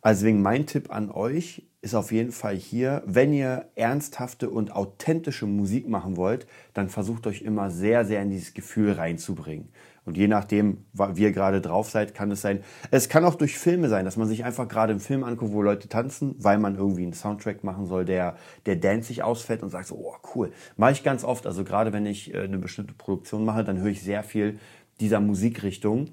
Also 0.00 0.26
wegen 0.26 0.42
mein 0.42 0.66
Tipp 0.66 0.90
an 0.90 1.10
euch 1.10 1.64
ist 1.80 1.94
auf 1.94 2.12
jeden 2.12 2.32
Fall 2.32 2.56
hier, 2.56 3.02
wenn 3.06 3.32
ihr 3.32 3.66
ernsthafte 3.74 4.50
und 4.50 4.72
authentische 4.72 5.46
Musik 5.46 5.88
machen 5.88 6.16
wollt, 6.16 6.46
dann 6.74 6.88
versucht 6.88 7.26
euch 7.26 7.42
immer 7.42 7.70
sehr, 7.70 8.04
sehr 8.04 8.22
in 8.22 8.30
dieses 8.30 8.54
Gefühl 8.54 8.92
reinzubringen. 8.92 9.68
Und 10.04 10.16
je 10.16 10.26
nachdem, 10.26 10.86
wie 10.94 11.22
ihr 11.22 11.32
gerade 11.32 11.60
drauf 11.60 11.90
seid, 11.90 12.14
kann 12.14 12.30
es 12.30 12.40
sein. 12.40 12.64
Es 12.90 13.08
kann 13.08 13.24
auch 13.24 13.34
durch 13.34 13.58
Filme 13.58 13.88
sein, 13.88 14.06
dass 14.06 14.16
man 14.16 14.26
sich 14.26 14.44
einfach 14.44 14.66
gerade 14.66 14.92
im 14.92 15.00
Film 15.00 15.22
anguckt, 15.22 15.52
wo 15.52 15.62
Leute 15.62 15.88
tanzen, 15.88 16.34
weil 16.38 16.58
man 16.58 16.76
irgendwie 16.76 17.02
einen 17.02 17.12
Soundtrack 17.12 17.62
machen 17.62 17.86
soll, 17.86 18.06
der, 18.06 18.36
der 18.64 18.76
dancig 18.76 19.22
ausfällt 19.22 19.62
und 19.62 19.68
sagt 19.68 19.86
so, 19.86 19.96
oh 19.96 20.16
cool. 20.34 20.50
Mache 20.76 20.92
ich 20.92 21.02
ganz 21.02 21.24
oft. 21.24 21.46
Also 21.46 21.62
gerade 21.62 21.92
wenn 21.92 22.06
ich 22.06 22.32
äh, 22.32 22.38
eine 22.38 22.58
bestimmte 22.58 22.94
Produktion 22.94 23.44
mache, 23.44 23.64
dann 23.64 23.78
höre 23.78 23.90
ich 23.90 24.02
sehr 24.02 24.22
viel 24.22 24.58
dieser 24.98 25.20
Musikrichtung, 25.20 26.08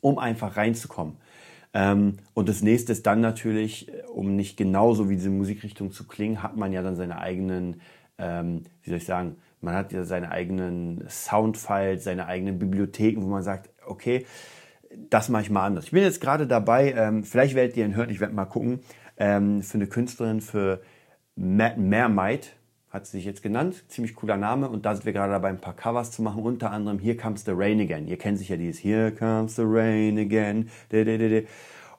um 0.00 0.18
einfach 0.18 0.56
reinzukommen. 0.56 1.16
Ähm, 1.76 2.16
und 2.32 2.48
das 2.48 2.62
nächste 2.62 2.92
ist 2.92 3.06
dann 3.06 3.20
natürlich, 3.20 3.92
äh, 3.92 4.02
um 4.06 4.34
nicht 4.34 4.56
genauso 4.56 5.10
wie 5.10 5.16
diese 5.16 5.28
Musikrichtung 5.28 5.92
zu 5.92 6.06
klingen, 6.06 6.42
hat 6.42 6.56
man 6.56 6.72
ja 6.72 6.80
dann 6.80 6.96
seine 6.96 7.18
eigenen, 7.18 7.82
ähm, 8.16 8.62
wie 8.82 8.88
soll 8.88 8.96
ich 8.96 9.04
sagen, 9.04 9.36
man 9.60 9.74
hat 9.74 9.92
ja 9.92 10.04
seine 10.04 10.30
eigenen 10.30 11.04
Soundfiles, 11.06 12.02
seine 12.02 12.28
eigenen 12.28 12.58
Bibliotheken, 12.58 13.20
wo 13.20 13.26
man 13.26 13.42
sagt, 13.42 13.68
okay, 13.86 14.24
das 15.10 15.28
mache 15.28 15.42
ich 15.42 15.50
mal 15.50 15.66
anders. 15.66 15.84
Ich 15.84 15.90
bin 15.90 16.02
jetzt 16.02 16.22
gerade 16.22 16.46
dabei, 16.46 16.94
ähm, 16.94 17.24
vielleicht 17.24 17.54
werdet 17.54 17.76
ihr 17.76 17.84
ihn 17.84 17.94
hören, 17.94 18.08
ich 18.08 18.20
werde 18.20 18.34
mal 18.34 18.46
gucken, 18.46 18.80
ähm, 19.18 19.62
für 19.62 19.76
eine 19.76 19.86
Künstlerin, 19.86 20.40
für 20.40 20.80
Mermaid, 21.34 22.56
hat 22.96 23.06
sie 23.06 23.18
sich 23.18 23.26
jetzt 23.26 23.42
genannt, 23.42 23.84
ziemlich 23.88 24.14
cooler 24.14 24.36
Name 24.36 24.68
und 24.68 24.86
da 24.86 24.94
sind 24.94 25.04
wir 25.04 25.12
gerade 25.12 25.32
dabei, 25.32 25.50
ein 25.50 25.60
paar 25.60 25.76
Covers 25.76 26.10
zu 26.10 26.22
machen, 26.22 26.42
unter 26.42 26.72
anderem 26.72 26.98
Here 26.98 27.16
Comes 27.16 27.44
the 27.44 27.52
Rain 27.54 27.78
Again. 27.78 28.08
Ihr 28.08 28.16
kennt 28.16 28.38
sicher 28.38 28.56
dieses 28.56 28.82
Here 28.82 29.12
Comes 29.12 29.56
the 29.56 29.62
Rain 29.64 30.18
Again. 30.18 30.70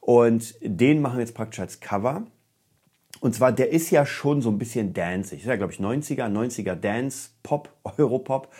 Und 0.01 0.55
den 0.61 1.01
machen 1.01 1.17
wir 1.17 1.21
jetzt 1.21 1.35
praktisch 1.35 1.59
als 1.59 1.79
Cover. 1.79 2.23
Und 3.19 3.35
zwar, 3.35 3.51
der 3.51 3.71
ist 3.71 3.91
ja 3.91 4.05
schon 4.05 4.41
so 4.41 4.49
ein 4.49 4.57
bisschen 4.57 4.93
danceig. 4.93 5.39
Ist 5.39 5.45
ja, 5.45 5.55
glaube 5.55 5.71
ich, 5.71 5.79
90er, 5.79 6.27
90er 6.27 6.75
Dance, 6.75 7.29
Pop, 7.43 7.69
Europop. 7.97 8.51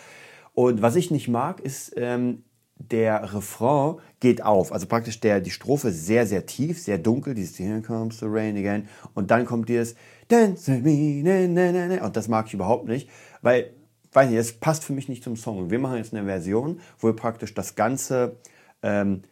Und 0.54 0.80
was 0.80 0.96
ich 0.96 1.10
nicht 1.10 1.28
mag, 1.28 1.60
ist, 1.60 1.92
ähm, 1.96 2.44
der 2.76 3.34
Refrain 3.34 3.96
geht 4.20 4.44
auf. 4.44 4.72
Also 4.72 4.86
praktisch 4.86 5.18
der, 5.18 5.40
die 5.40 5.50
Strophe 5.50 5.90
sehr, 5.90 6.26
sehr 6.26 6.46
tief, 6.46 6.80
sehr 6.80 6.98
dunkel. 6.98 7.34
Dieses 7.34 7.58
Here 7.58 7.82
comes 7.82 8.20
the 8.20 8.26
rain 8.26 8.56
again. 8.56 8.88
Und 9.14 9.32
dann 9.32 9.44
kommt 9.44 9.68
dieses 9.68 9.96
Dance 10.28 10.70
me, 10.70 11.22
ne, 11.22 11.48
ne, 11.48 11.72
ne, 11.72 11.88
ne. 11.88 12.02
Und 12.02 12.16
das 12.16 12.28
mag 12.28 12.46
ich 12.46 12.54
überhaupt 12.54 12.86
nicht, 12.86 13.08
weil, 13.42 13.72
weiß 14.12 14.28
nicht, 14.28 14.38
das 14.38 14.52
passt 14.52 14.84
für 14.84 14.92
mich 14.92 15.08
nicht 15.08 15.24
zum 15.24 15.36
Song. 15.36 15.70
Wir 15.70 15.78
machen 15.78 15.96
jetzt 15.96 16.14
eine 16.14 16.26
Version, 16.26 16.80
wo 16.98 17.08
wir 17.08 17.16
praktisch 17.16 17.54
das 17.54 17.74
Ganze, 17.74 18.36
ähm, 18.82 19.22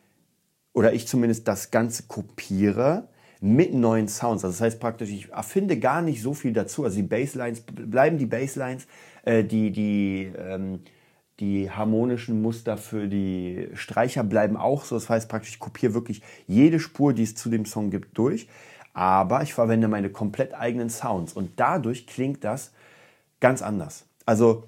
oder 0.72 0.92
ich 0.92 1.06
zumindest 1.06 1.46
das 1.48 1.70
Ganze 1.70 2.04
kopiere 2.04 3.08
mit 3.40 3.74
neuen 3.74 4.08
Sounds. 4.08 4.44
Also 4.44 4.54
das 4.54 4.60
heißt 4.60 4.80
praktisch, 4.80 5.10
ich 5.10 5.30
erfinde 5.30 5.78
gar 5.78 6.02
nicht 6.02 6.22
so 6.22 6.34
viel 6.34 6.52
dazu. 6.52 6.84
Also 6.84 6.96
die 6.96 7.02
Basslines 7.02 7.62
bleiben 7.62 8.18
die 8.18 8.26
Basslines, 8.26 8.86
äh, 9.24 9.44
die, 9.44 9.70
die, 9.72 10.32
ähm, 10.36 10.80
die 11.40 11.70
harmonischen 11.70 12.40
Muster 12.40 12.78
für 12.78 13.08
die 13.08 13.68
Streicher 13.74 14.24
bleiben 14.24 14.56
auch 14.56 14.84
so. 14.84 14.96
Das 14.96 15.10
heißt 15.10 15.28
praktisch, 15.28 15.50
ich 15.50 15.58
kopiere 15.58 15.94
wirklich 15.94 16.22
jede 16.46 16.80
Spur, 16.80 17.12
die 17.12 17.24
es 17.24 17.34
zu 17.34 17.50
dem 17.50 17.66
Song 17.66 17.90
gibt, 17.90 18.16
durch. 18.16 18.48
Aber 18.96 19.42
ich 19.42 19.52
verwende 19.52 19.88
meine 19.88 20.08
komplett 20.08 20.54
eigenen 20.54 20.88
Sounds. 20.88 21.34
Und 21.34 21.60
dadurch 21.60 22.06
klingt 22.06 22.44
das 22.44 22.72
ganz 23.40 23.60
anders. 23.60 24.06
Also 24.24 24.64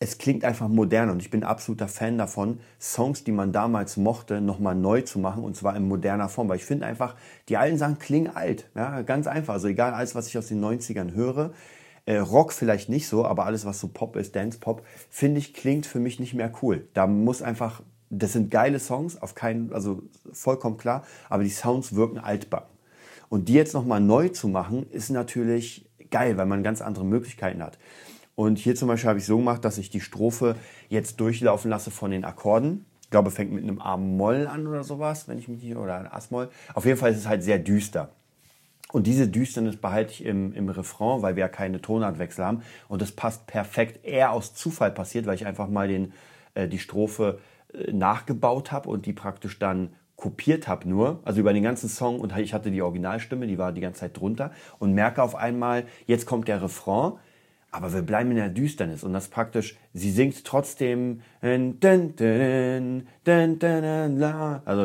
es 0.00 0.18
klingt 0.18 0.44
einfach 0.44 0.66
modern 0.66 1.08
und 1.08 1.22
ich 1.22 1.30
bin 1.30 1.44
absoluter 1.44 1.86
Fan 1.86 2.18
davon, 2.18 2.58
Songs, 2.80 3.22
die 3.22 3.30
man 3.30 3.52
damals 3.52 3.96
mochte, 3.96 4.40
nochmal 4.40 4.74
neu 4.74 5.02
zu 5.02 5.20
machen 5.20 5.44
und 5.44 5.56
zwar 5.56 5.76
in 5.76 5.86
moderner 5.86 6.28
Form. 6.28 6.48
Weil 6.48 6.56
ich 6.56 6.64
finde 6.64 6.86
einfach, 6.86 7.14
die 7.48 7.56
alten 7.56 7.78
Sachen 7.78 8.00
klingen 8.00 8.34
alt. 8.34 8.68
Ja, 8.74 9.02
ganz 9.02 9.28
einfach. 9.28 9.54
Also 9.54 9.68
egal 9.68 9.94
alles, 9.94 10.16
was 10.16 10.26
ich 10.26 10.36
aus 10.36 10.48
den 10.48 10.60
90ern 10.60 11.14
höre. 11.14 11.52
Äh, 12.06 12.16
Rock 12.18 12.52
vielleicht 12.52 12.88
nicht 12.88 13.06
so, 13.06 13.24
aber 13.24 13.46
alles, 13.46 13.64
was 13.64 13.78
so 13.78 13.86
Pop 13.86 14.16
ist, 14.16 14.34
Dance 14.34 14.58
Pop, 14.58 14.84
finde 15.10 15.38
ich, 15.38 15.54
klingt 15.54 15.86
für 15.86 16.00
mich 16.00 16.18
nicht 16.18 16.34
mehr 16.34 16.50
cool. 16.60 16.88
Da 16.92 17.06
muss 17.06 17.40
einfach, 17.40 17.82
das 18.10 18.32
sind 18.32 18.50
geile 18.50 18.80
Songs, 18.80 19.22
auf 19.22 19.36
keinen, 19.36 19.72
also 19.72 20.02
vollkommen 20.32 20.76
klar, 20.76 21.04
aber 21.28 21.44
die 21.44 21.50
Sounds 21.50 21.94
wirken 21.94 22.18
altbacken. 22.18 22.77
Und 23.28 23.48
die 23.48 23.54
jetzt 23.54 23.74
nochmal 23.74 24.00
neu 24.00 24.28
zu 24.28 24.48
machen, 24.48 24.86
ist 24.90 25.10
natürlich 25.10 25.88
geil, 26.10 26.36
weil 26.36 26.46
man 26.46 26.62
ganz 26.62 26.80
andere 26.80 27.04
Möglichkeiten 27.04 27.62
hat. 27.62 27.78
Und 28.34 28.58
hier 28.58 28.76
zum 28.76 28.88
Beispiel 28.88 29.08
habe 29.08 29.18
ich 29.18 29.26
so 29.26 29.36
gemacht, 29.36 29.64
dass 29.64 29.78
ich 29.78 29.90
die 29.90 30.00
Strophe 30.00 30.56
jetzt 30.88 31.20
durchlaufen 31.20 31.70
lasse 31.70 31.90
von 31.90 32.10
den 32.10 32.24
Akkorden. 32.24 32.86
Ich 33.02 33.10
glaube, 33.10 33.30
fängt 33.30 33.52
mit 33.52 33.64
einem 33.64 33.80
A-Moll 33.80 34.46
an 34.46 34.66
oder 34.66 34.84
sowas, 34.84 35.28
wenn 35.28 35.38
ich 35.38 35.48
mich 35.48 35.62
nicht, 35.62 35.76
oder 35.76 35.98
ein 35.98 36.06
As-Moll. 36.06 36.48
Auf 36.74 36.84
jeden 36.84 36.98
Fall 36.98 37.10
ist 37.10 37.18
es 37.18 37.26
halt 37.26 37.42
sehr 37.42 37.58
düster. 37.58 38.10
Und 38.92 39.06
diese 39.06 39.28
Düsternis 39.28 39.76
behalte 39.76 40.12
ich 40.12 40.24
im, 40.24 40.52
im 40.54 40.68
Refrain, 40.68 41.20
weil 41.20 41.36
wir 41.36 41.42
ja 41.42 41.48
keine 41.48 41.80
Tonartwechsel 41.80 42.44
haben. 42.44 42.62
Und 42.88 43.02
das 43.02 43.12
passt 43.12 43.46
perfekt. 43.46 44.04
Eher 44.04 44.32
aus 44.32 44.54
Zufall 44.54 44.90
passiert, 44.90 45.26
weil 45.26 45.34
ich 45.34 45.46
einfach 45.46 45.68
mal 45.68 45.88
den, 45.88 46.12
äh, 46.54 46.68
die 46.68 46.78
Strophe 46.78 47.38
äh, 47.72 47.92
nachgebaut 47.92 48.72
habe 48.72 48.88
und 48.88 49.04
die 49.04 49.12
praktisch 49.12 49.58
dann 49.58 49.90
kopiert 50.18 50.68
habe 50.68 50.86
nur, 50.86 51.20
also 51.24 51.40
über 51.40 51.54
den 51.54 51.62
ganzen 51.62 51.88
Song 51.88 52.20
und 52.20 52.36
ich 52.36 52.52
hatte 52.52 52.70
die 52.70 52.82
Originalstimme, 52.82 53.46
die 53.46 53.56
war 53.56 53.72
die 53.72 53.80
ganze 53.80 54.00
Zeit 54.00 54.18
drunter 54.18 54.50
und 54.78 54.92
merke 54.92 55.22
auf 55.22 55.34
einmal, 55.34 55.84
jetzt 56.06 56.26
kommt 56.26 56.48
der 56.48 56.60
Refrain 56.60 57.14
aber 57.70 57.92
wir 57.92 58.02
bleiben 58.02 58.30
in 58.30 58.36
der 58.36 58.48
Düsternis 58.48 59.04
und 59.04 59.12
das 59.12 59.28
praktisch, 59.28 59.76
sie 59.92 60.10
singt 60.10 60.42
trotzdem, 60.44 61.20
also 61.42 61.60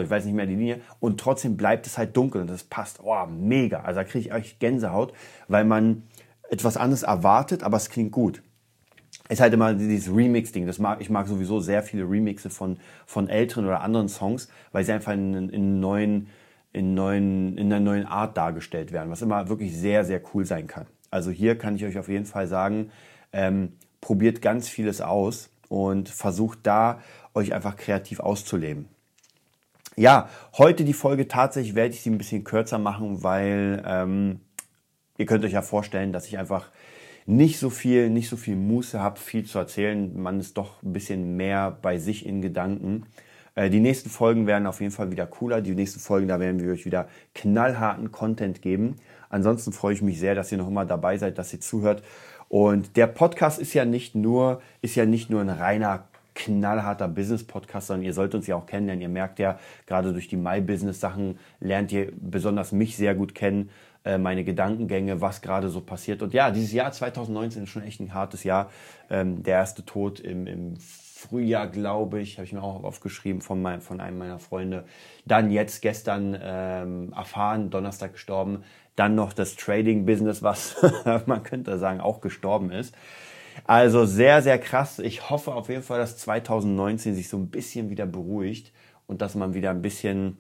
ich 0.02 0.10
weiß 0.10 0.26
nicht 0.26 0.34
mehr 0.34 0.46
die 0.46 0.56
Linie, 0.56 0.82
und 1.00 1.18
trotzdem 1.20 1.56
bleibt 1.56 1.88
es 1.88 1.98
halt 1.98 2.18
dunkel 2.18 2.42
und 2.42 2.50
das 2.50 2.66
passt, 2.66 3.00
oh, 3.02 3.26
mega. 3.26 3.80
Also 3.82 4.02
da 4.02 4.04
kriege 4.04 4.28
ich 4.28 4.34
echt 4.34 4.60
Gänsehaut, 4.60 5.14
weil 5.48 5.64
man 5.64 6.04
etwas 6.50 6.76
anderes 6.76 7.04
erwartet, 7.04 7.64
aber 7.64 7.78
es 7.78 7.90
klingt 7.90 8.12
gut. 8.12 8.44
Ist 9.34 9.42
halt 9.42 9.52
immer 9.56 9.74
dieses 9.74 10.16
Remix-Ding. 10.16 10.72
Mag, 10.78 11.02
ich 11.02 11.10
mag 11.10 11.28
sowieso 11.28 11.60
sehr 11.60 11.82
viele 11.82 12.04
Remixe 12.04 12.52
von, 12.52 12.78
von 13.08 13.30
älteren 13.30 13.66
oder 13.66 13.82
anderen 13.82 14.08
Songs, 14.08 14.48
weil 14.72 14.84
sie 14.84 14.92
einfach 14.92 15.12
in, 15.12 15.50
in 15.50 15.80
neuen, 15.80 16.28
in 16.72 16.94
neuen, 16.94 17.58
in 17.58 17.74
einer 17.74 17.80
neuen 17.80 18.06
Art 18.06 18.38
dargestellt 18.38 18.92
werden, 18.92 19.10
was 19.10 19.24
immer 19.24 19.50
wirklich 19.50 19.76
sehr, 19.76 20.06
sehr 20.06 20.22
cool 20.36 20.46
sein 20.46 20.68
kann. 20.68 20.86
Also 21.10 21.32
hier 21.32 21.58
kann 21.58 21.76
ich 21.76 21.84
euch 21.84 21.98
auf 21.98 22.10
jeden 22.10 22.28
Fall 22.28 22.46
sagen, 22.46 22.92
ähm, 23.32 23.72
probiert 24.02 24.44
ganz 24.44 24.70
vieles 24.70 25.02
aus 25.02 25.50
und 25.68 26.10
versucht 26.10 26.60
da 26.62 27.02
euch 27.34 27.56
einfach 27.56 27.76
kreativ 27.76 28.20
auszuleben. 28.20 28.88
Ja, 29.96 30.30
heute 30.60 30.84
die 30.84 30.94
Folge 30.94 31.28
tatsächlich 31.28 31.74
werde 31.74 31.96
ich 31.96 32.02
sie 32.02 32.12
ein 32.12 32.20
bisschen 32.20 32.44
kürzer 32.44 32.78
machen, 32.78 33.24
weil 33.24 33.82
ähm, 33.84 34.42
ihr 35.18 35.26
könnt 35.26 35.44
euch 35.44 35.54
ja 35.54 35.64
vorstellen, 35.64 36.14
dass 36.14 36.28
ich 36.28 36.38
einfach 36.38 36.70
nicht 37.26 37.60
so 37.60 37.70
viel, 37.70 38.10
nicht 38.10 38.30
so 38.30 38.38
viel 38.38 38.56
Muße 38.56 39.00
habe, 39.00 39.20
viel 39.20 39.46
zu 39.46 39.60
erzählen. 39.60 40.12
Man 40.20 40.40
ist 40.40 40.58
doch 40.58 40.82
ein 40.84 40.94
bisschen 40.94 41.38
mehr 41.38 41.78
bei 41.82 41.98
sich 41.98 42.26
in 42.26 42.42
Gedanken. 42.42 43.06
Äh, 43.56 43.70
die 43.70 43.80
nächsten 43.80 44.10
Folgen 44.10 44.48
werden 44.48 44.68
auf 44.68 44.82
jeden 44.82 44.92
Fall 44.92 45.12
wieder 45.12 45.26
cooler. 45.26 45.62
Die 45.62 45.76
nächsten 45.76 46.00
Folgen, 46.00 46.28
da 46.28 46.40
werden 46.40 46.62
wir 46.62 46.72
euch 46.72 46.86
wieder 46.86 47.08
knallharten 47.36 48.12
Content 48.12 48.62
geben. 48.62 48.98
Ansonsten 49.30 49.72
freue 49.72 49.94
ich 49.94 50.02
mich 50.02 50.20
sehr, 50.20 50.36
dass 50.36 50.52
ihr 50.52 50.58
noch 50.58 50.68
immer 50.68 50.86
dabei 50.86 51.18
seid, 51.18 51.38
dass 51.38 51.54
ihr 51.54 51.62
zuhört. 51.62 52.04
Und 52.50 52.98
der 52.98 53.08
Podcast 53.08 53.60
ist 53.60 53.74
ja 53.74 53.86
nicht 53.86 54.16
nur, 54.16 54.62
ist 54.82 54.96
ja 54.96 55.06
nicht 55.06 55.30
nur 55.30 55.42
ein 55.42 55.50
reiner 55.50 56.08
knallharter 56.36 57.08
Business-Podcast, 57.08 57.88
sondern 57.88 58.06
ihr 58.06 58.14
sollt 58.14 58.36
uns 58.36 58.48
ja 58.48 58.56
auch 58.56 58.66
kennenlernen. 58.66 59.02
Ihr 59.02 59.10
merkt 59.10 59.40
ja, 59.40 59.60
gerade 59.86 60.14
durch 60.14 60.28
die 60.28 60.38
My-Business-Sachen 60.38 61.38
lernt 61.60 61.92
ihr 61.92 62.12
besonders 62.16 62.72
mich 62.72 62.98
sehr 62.98 63.16
gut 63.16 63.36
kennen, 63.36 63.70
äh, 64.06 64.18
meine 64.18 64.44
Gedankengänge, 64.44 65.22
was 65.22 65.42
gerade 65.42 65.70
so 65.70 65.82
passiert. 65.82 66.22
Und 66.22 66.34
ja, 66.34 66.52
dieses 66.52 66.74
Jahr 66.74 66.92
2019 66.92 67.64
ist 67.64 67.70
schon 67.70 67.84
echt 67.84 68.00
ein 68.00 68.14
hartes 68.14 68.44
Jahr. 68.44 68.70
Ähm, 69.10 69.44
der 69.44 69.56
erste 69.56 69.86
Tod 69.86 70.20
im, 70.20 70.46
im 70.48 70.76
Frühjahr, 70.78 71.68
glaube 71.68 72.20
ich, 72.20 72.38
habe 72.38 72.46
ich 72.46 72.54
mir 72.54 72.62
auch 72.62 72.84
aufgeschrieben 72.84 73.42
von, 73.42 73.62
mein, 73.62 73.80
von 73.80 74.02
einem 74.02 74.18
meiner 74.18 74.40
Freunde. 74.40 74.84
Dann 75.26 75.52
jetzt 75.52 75.82
gestern 75.82 76.38
ähm, 76.42 77.14
erfahren, 77.14 77.70
Donnerstag 77.70 78.14
gestorben. 78.14 78.64
Dann 78.96 79.16
noch 79.16 79.32
das 79.32 79.56
Trading-Business, 79.56 80.44
was 80.44 80.76
man 81.26 81.44
könnte 81.44 81.78
sagen 81.78 82.02
auch 82.02 82.20
gestorben 82.20 82.72
ist. 82.72 82.94
Also 83.66 84.06
sehr, 84.06 84.42
sehr 84.42 84.60
krass. 84.60 85.00
Ich 85.00 85.30
hoffe 85.30 85.54
auf 85.54 85.70
jeden 85.70 85.84
Fall, 85.84 86.00
dass 86.00 86.18
2019 86.18 87.16
sich 87.16 87.30
so 87.30 87.38
ein 87.38 87.48
bisschen 87.48 87.90
wieder 87.90 88.06
beruhigt 88.06 88.74
und 89.08 89.22
dass 89.22 89.36
man 89.36 89.54
wieder 89.54 89.70
ein 89.70 89.82
bisschen 89.82 90.38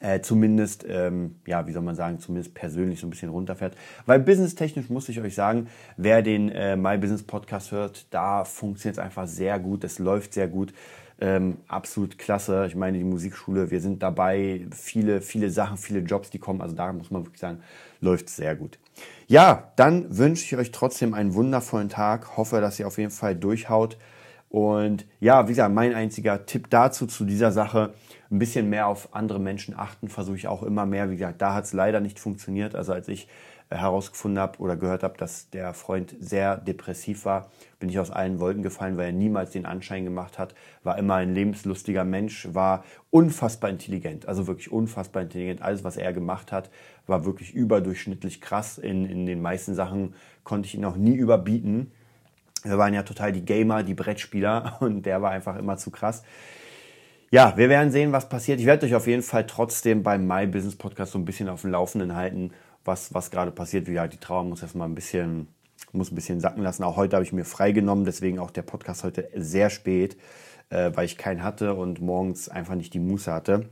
äh, 0.00 0.20
zumindest, 0.20 0.84
ähm, 0.88 1.36
ja, 1.46 1.66
wie 1.66 1.72
soll 1.72 1.82
man 1.82 1.94
sagen, 1.94 2.18
zumindest 2.18 2.54
persönlich 2.54 3.00
so 3.00 3.06
ein 3.06 3.10
bisschen 3.10 3.30
runterfährt. 3.30 3.76
Weil 4.04 4.20
businesstechnisch 4.20 4.90
muss 4.90 5.08
ich 5.08 5.20
euch 5.20 5.34
sagen, 5.34 5.68
wer 5.96 6.22
den 6.22 6.50
äh, 6.50 6.76
My 6.76 6.98
Business 6.98 7.22
Podcast 7.22 7.72
hört, 7.72 8.06
da 8.12 8.44
funktioniert 8.44 8.98
es 8.98 9.04
einfach 9.04 9.26
sehr 9.26 9.58
gut, 9.58 9.84
es 9.84 9.98
läuft 9.98 10.34
sehr 10.34 10.48
gut. 10.48 10.72
Ähm, 11.18 11.58
absolut 11.66 12.18
klasse. 12.18 12.66
Ich 12.66 12.74
meine, 12.74 12.98
die 12.98 13.04
Musikschule, 13.04 13.70
wir 13.70 13.80
sind 13.80 14.02
dabei, 14.02 14.66
viele, 14.70 15.22
viele 15.22 15.48
Sachen, 15.48 15.78
viele 15.78 16.00
Jobs, 16.00 16.28
die 16.28 16.38
kommen. 16.38 16.60
Also 16.60 16.76
da 16.76 16.92
muss 16.92 17.10
man 17.10 17.24
wirklich 17.24 17.40
sagen, 17.40 17.60
läuft 18.02 18.28
sehr 18.28 18.54
gut. 18.54 18.78
Ja, 19.26 19.72
dann 19.76 20.16
wünsche 20.16 20.44
ich 20.44 20.56
euch 20.56 20.72
trotzdem 20.72 21.14
einen 21.14 21.32
wundervollen 21.34 21.88
Tag. 21.88 22.36
Hoffe, 22.36 22.60
dass 22.60 22.78
ihr 22.78 22.86
auf 22.86 22.98
jeden 22.98 23.10
Fall 23.10 23.34
durchhaut. 23.34 23.96
Und 24.56 25.04
ja, 25.20 25.46
wie 25.48 25.50
gesagt, 25.50 25.74
mein 25.74 25.94
einziger 25.94 26.46
Tipp 26.46 26.70
dazu 26.70 27.06
zu 27.06 27.26
dieser 27.26 27.52
Sache, 27.52 27.92
ein 28.30 28.38
bisschen 28.38 28.70
mehr 28.70 28.86
auf 28.86 29.14
andere 29.14 29.38
Menschen 29.38 29.78
achten, 29.78 30.08
versuche 30.08 30.36
ich 30.36 30.48
auch 30.48 30.62
immer 30.62 30.86
mehr. 30.86 31.10
Wie 31.10 31.16
gesagt, 31.18 31.42
da 31.42 31.52
hat 31.52 31.64
es 31.64 31.74
leider 31.74 32.00
nicht 32.00 32.18
funktioniert. 32.18 32.74
Also 32.74 32.94
als 32.94 33.06
ich 33.08 33.28
äh, 33.68 33.76
herausgefunden 33.76 34.40
habe 34.40 34.58
oder 34.58 34.76
gehört 34.76 35.02
habe, 35.02 35.18
dass 35.18 35.50
der 35.50 35.74
Freund 35.74 36.16
sehr 36.20 36.56
depressiv 36.56 37.26
war, 37.26 37.50
bin 37.78 37.90
ich 37.90 37.98
aus 37.98 38.10
allen 38.10 38.40
Wolken 38.40 38.62
gefallen, 38.62 38.96
weil 38.96 39.08
er 39.08 39.12
niemals 39.12 39.50
den 39.50 39.66
Anschein 39.66 40.04
gemacht 40.04 40.38
hat, 40.38 40.54
war 40.82 40.96
immer 40.96 41.16
ein 41.16 41.34
lebenslustiger 41.34 42.04
Mensch, 42.04 42.48
war 42.54 42.82
unfassbar 43.10 43.68
intelligent, 43.68 44.26
also 44.26 44.46
wirklich 44.46 44.72
unfassbar 44.72 45.24
intelligent. 45.24 45.60
Alles, 45.60 45.84
was 45.84 45.98
er 45.98 46.14
gemacht 46.14 46.50
hat, 46.50 46.70
war 47.06 47.26
wirklich 47.26 47.52
überdurchschnittlich 47.52 48.40
krass. 48.40 48.78
In, 48.78 49.04
in 49.04 49.26
den 49.26 49.42
meisten 49.42 49.74
Sachen 49.74 50.14
konnte 50.44 50.66
ich 50.66 50.74
ihn 50.74 50.84
auch 50.86 50.96
nie 50.96 51.14
überbieten. 51.14 51.92
Wir 52.66 52.78
waren 52.78 52.94
ja 52.94 53.02
total 53.02 53.32
die 53.32 53.44
Gamer, 53.44 53.82
die 53.82 53.94
Brettspieler 53.94 54.76
und 54.80 55.06
der 55.06 55.22
war 55.22 55.30
einfach 55.30 55.56
immer 55.56 55.76
zu 55.76 55.90
krass. 55.90 56.22
Ja, 57.30 57.56
wir 57.56 57.68
werden 57.68 57.90
sehen, 57.90 58.12
was 58.12 58.28
passiert. 58.28 58.60
Ich 58.60 58.66
werde 58.66 58.86
euch 58.86 58.94
auf 58.94 59.06
jeden 59.06 59.22
Fall 59.22 59.46
trotzdem 59.46 60.02
beim 60.02 60.26
My 60.26 60.46
Business 60.46 60.76
Podcast 60.76 61.12
so 61.12 61.18
ein 61.18 61.24
bisschen 61.24 61.48
auf 61.48 61.62
dem 61.62 61.72
Laufenden 61.72 62.14
halten, 62.14 62.52
was, 62.84 63.12
was 63.14 63.30
gerade 63.30 63.50
passiert. 63.50 63.86
Wie 63.86 63.92
gesagt, 63.92 64.12
die 64.12 64.18
Trauer 64.18 64.44
muss 64.44 64.62
erstmal 64.62 64.88
ein 64.88 64.94
bisschen, 64.94 65.48
muss 65.92 66.12
ein 66.12 66.14
bisschen 66.14 66.40
sacken 66.40 66.62
lassen. 66.62 66.84
Auch 66.84 66.96
heute 66.96 67.16
habe 67.16 67.24
ich 67.24 67.32
mir 67.32 67.44
freigenommen, 67.44 68.04
deswegen 68.04 68.38
auch 68.38 68.52
der 68.52 68.62
Podcast 68.62 69.02
heute 69.02 69.28
sehr 69.34 69.70
spät, 69.70 70.16
äh, 70.70 70.92
weil 70.94 71.04
ich 71.04 71.18
keinen 71.18 71.42
hatte 71.42 71.74
und 71.74 72.00
morgens 72.00 72.48
einfach 72.48 72.76
nicht 72.76 72.94
die 72.94 73.00
Muße 73.00 73.32
hatte. 73.32 73.68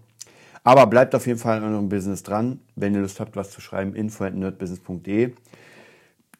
Aber 0.64 0.86
bleibt 0.86 1.14
auf 1.14 1.26
jeden 1.26 1.38
Fall 1.38 1.58
an 1.58 1.72
eurem 1.72 1.88
Business 1.88 2.22
dran. 2.22 2.58
Wenn 2.74 2.94
ihr 2.94 3.02
Lust 3.02 3.20
habt, 3.20 3.36
was 3.36 3.50
zu 3.50 3.60
schreiben, 3.60 3.94
info 3.94 4.24
at 4.24 4.34
nerdbusiness.de 4.34 5.32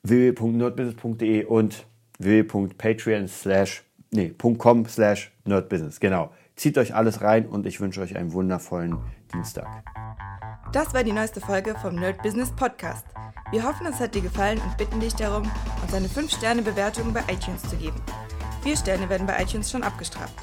www.nerdbusiness.de 0.03 1.45
und 1.45 1.87
www.patreon 2.19 3.29
slash 3.29 3.85
nerdbusiness. 5.45 6.01
Genau 6.01 6.31
Zieht 6.57 6.79
euch 6.79 6.95
alles 6.95 7.21
rein 7.21 7.47
und 7.47 7.67
ich 7.67 7.81
wünsche 7.81 8.01
euch 8.01 8.17
einen 8.17 8.33
wundervollen 8.33 8.99
Dienstag. 9.33 9.67
Das 10.73 10.95
war 10.95 11.03
die 11.03 11.13
neueste 11.13 11.41
Folge 11.41 11.75
vom 11.81 11.97
Nerd 11.97 12.23
Business 12.23 12.51
Podcast. 12.53 13.05
Wir 13.51 13.65
hoffen, 13.65 13.87
es 13.87 14.01
hat 14.01 14.15
dir 14.15 14.23
gefallen 14.23 14.61
und 14.61 14.77
bitten 14.77 15.01
dich 15.01 15.15
darum, 15.15 15.51
uns 15.83 15.95
eine 15.95 16.09
5-Sterne-Bewertung 16.09 17.13
bei 17.13 17.21
iTunes 17.33 17.63
zu 17.63 17.77
geben. 17.77 18.01
Vier 18.63 18.77
Sterne 18.77 19.09
werden 19.09 19.27
bei 19.27 19.41
iTunes 19.43 19.71
schon 19.71 19.83
abgestraft. 19.83 20.35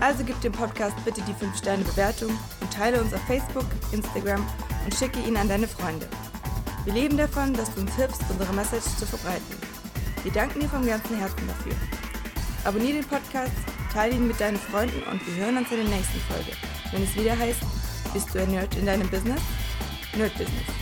Also 0.00 0.24
gib 0.24 0.40
dem 0.40 0.52
Podcast 0.52 0.96
bitte 1.04 1.20
die 1.22 1.44
5-Sterne-Bewertung 1.44 2.30
und 2.60 2.72
teile 2.72 3.00
uns 3.00 3.12
auf 3.12 3.20
Facebook, 3.22 3.66
Instagram 3.92 4.44
und 4.84 4.94
schicke 4.94 5.20
ihn 5.20 5.36
an 5.36 5.48
deine 5.48 5.68
Freunde. 5.68 6.08
Wir 6.84 6.94
leben 6.94 7.16
davon, 7.16 7.52
dass 7.54 7.74
du 7.74 7.82
uns 7.82 7.94
hilfst, 7.96 8.22
unsere 8.30 8.52
Message 8.54 8.96
zu 8.96 9.04
verbreiten. 9.04 9.69
Wir 10.22 10.32
danken 10.32 10.60
dir 10.60 10.68
vom 10.68 10.84
ganzen 10.84 11.16
Herzen 11.16 11.46
dafür. 11.46 11.72
Abonnier 12.64 12.92
den 12.92 13.04
Podcast, 13.04 13.52
teile 13.90 14.14
ihn 14.14 14.28
mit 14.28 14.38
deinen 14.38 14.58
Freunden 14.58 15.02
und 15.04 15.26
wir 15.26 15.44
hören 15.44 15.56
uns 15.56 15.70
in 15.70 15.78
der 15.78 15.96
nächsten 15.96 16.20
Folge, 16.20 16.52
wenn 16.92 17.02
es 17.02 17.16
wieder 17.16 17.38
heißt, 17.38 17.60
bist 18.12 18.34
du 18.34 18.40
ein 18.40 18.50
Nerd 18.50 18.76
in 18.76 18.84
deinem 18.84 19.08
Business? 19.08 19.40
Nerd 20.14 20.36
Business. 20.36 20.79